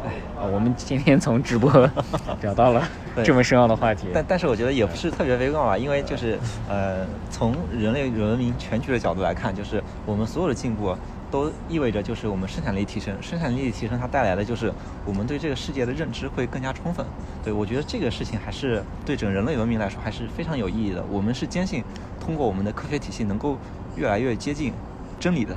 [0.05, 1.71] 哎，啊，我们今天从直播
[2.43, 2.83] 聊到了
[3.25, 4.09] 这么深奥的话题。
[4.13, 6.39] 但但是我觉得也不是特别悲观吧，因为就是
[6.69, 10.95] 呃，从人类文明全局的角度来看，就是我们所有的进步。
[11.31, 14.73] 都意味着就是我们生产力提升，生产力提升它带来的就是
[15.05, 17.05] 我们对这个世界的认知会更加充分。
[17.43, 21.03] 对我觉得这个事情还是对整人类文明来说还是非常有意义的。
[21.11, 21.83] 我们是坚信
[22.25, 23.59] 通过我们的科学体系能够
[23.97, 24.73] 越来越接近
[25.21, 25.55] 真理的。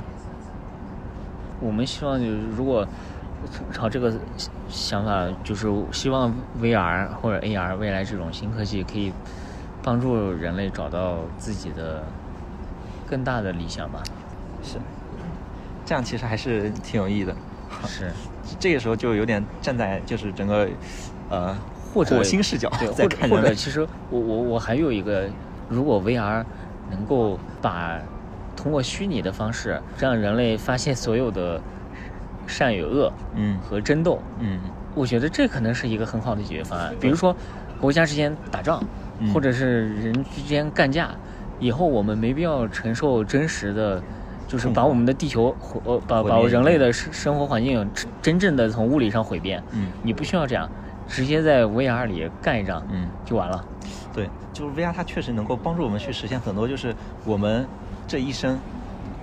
[1.60, 2.86] 我们希望就是如果
[3.72, 4.12] 朝这个
[4.68, 9.12] 想法，就是希望 VR 或者 AR 未来这种新科技可以
[9.82, 12.04] 帮助人类找到自己的
[13.08, 14.02] 更大的理想吧。
[14.62, 14.78] 是。
[15.86, 17.34] 这样其实还是挺有意义的，
[17.86, 18.12] 是，
[18.60, 20.68] 这个时候就有点站在就是整个，
[21.30, 21.56] 呃，
[21.94, 25.30] 或者火星视角在看或者其实我我我还有一个，
[25.68, 26.44] 如果 VR
[26.90, 27.98] 能够把
[28.56, 31.60] 通过虚拟的方式让人类发现所有的
[32.46, 34.58] 善与恶，嗯，和争斗，嗯，
[34.94, 36.94] 我觉得这可能是一个很好的解决方案。
[37.00, 37.36] 比如说
[37.80, 38.82] 国家之间打仗，
[39.32, 41.10] 或者是人之间干架，
[41.60, 44.02] 以后我们没必要承受真实的。
[44.48, 45.54] 就是把我们的地球，
[45.84, 47.86] 呃，把把人类的生生活环境
[48.22, 49.62] 真正的从物理上毁灭。
[49.72, 50.66] 嗯，你不需要这样，
[51.06, 53.62] 直接在 VR 里干一仗，嗯，就完了。
[54.18, 57.68] 对，就是 VR 它确实能够帮助我们去实现很多，就是我们
[58.06, 58.60] 这一生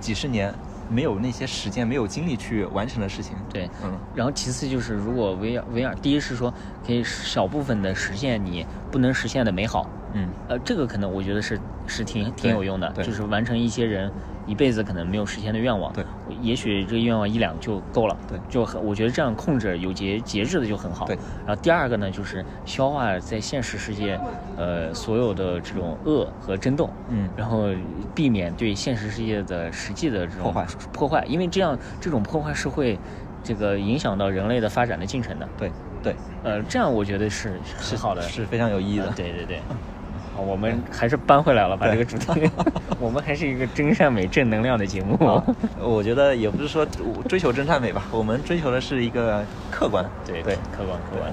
[0.00, 3.44] 几十年没有那些时间、没有精力去完成的事情。
[3.50, 14.10] 对，嗯，然后其次就是，如果 VR VR，第一是说可以小部分的实现你不能实现的美好，嗯，呃，这个可能我觉得是是挺挺有用的，就是完成一些人
[14.46, 15.92] 一辈子可能没有实现的愿望。
[15.92, 18.18] 对，也许这个愿望一两就够了。
[18.26, 21.04] 对就很我觉得这样控制有节节制的就很好。
[21.06, 24.18] 对，然后第二个呢，就是消化在现实世界，
[24.54, 26.96] 呃，所有的这种恶和争斗。
[27.08, 27.66] 嗯然后
[28.14, 33.00] 避免对现实世界的实际的这种破坏破坏，因为这样这种破坏是会
[33.42, 35.48] 这个影响到人类的发展的进程的。
[35.56, 35.72] 对
[36.02, 39.14] 对，呃，这样我觉得是是好的，是非常有意义的呃。
[39.14, 39.60] 对对对。
[40.36, 42.50] 好，我们还是搬回来了，把这个主题，
[43.00, 45.16] 我们还是一个真善美、正能量的节目。
[45.26, 45.42] 啊
[45.80, 46.86] 我觉得也不是说
[47.26, 50.04] 追求真善美吧，我们追求的是一个客观。
[50.26, 51.32] 对对客观客观。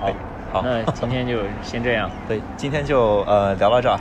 [0.00, 0.12] 好
[0.52, 2.10] 好那今天就先这样。
[2.26, 3.96] 对，今天就呃聊到这儿。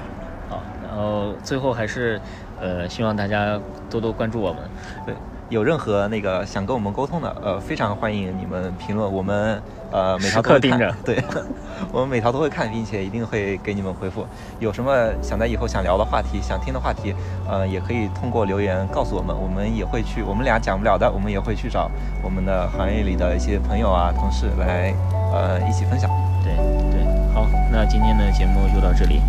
[0.50, 2.20] 好，然后最后还是
[2.60, 3.60] 呃，希望大家
[3.92, 4.64] 多多关注我们。
[5.06, 5.14] 对，
[5.50, 9.60] 有任何那个想跟我们沟通的，呃，非常欢迎你们评论，我们
[9.92, 11.22] 呃每条都会看对，
[11.92, 14.26] 我们每条都会看，并且一定会给你们回复。
[14.60, 14.94] 有什么
[15.24, 17.16] 想在以后想聊的话题、想听的话题，
[17.50, 21.90] 呃，也可以通过留言告诉我们，我们也会去，我们俩讲不了的，我们也会去找
[22.24, 24.94] 我们的行业里的一些朋友啊、同事来
[25.34, 26.08] 呃一起分享。
[26.44, 26.56] 对
[26.92, 29.20] 对，好，那今天的节目就到这里，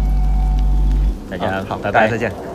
[1.31, 2.50] 大家好，拜拜，大家再见。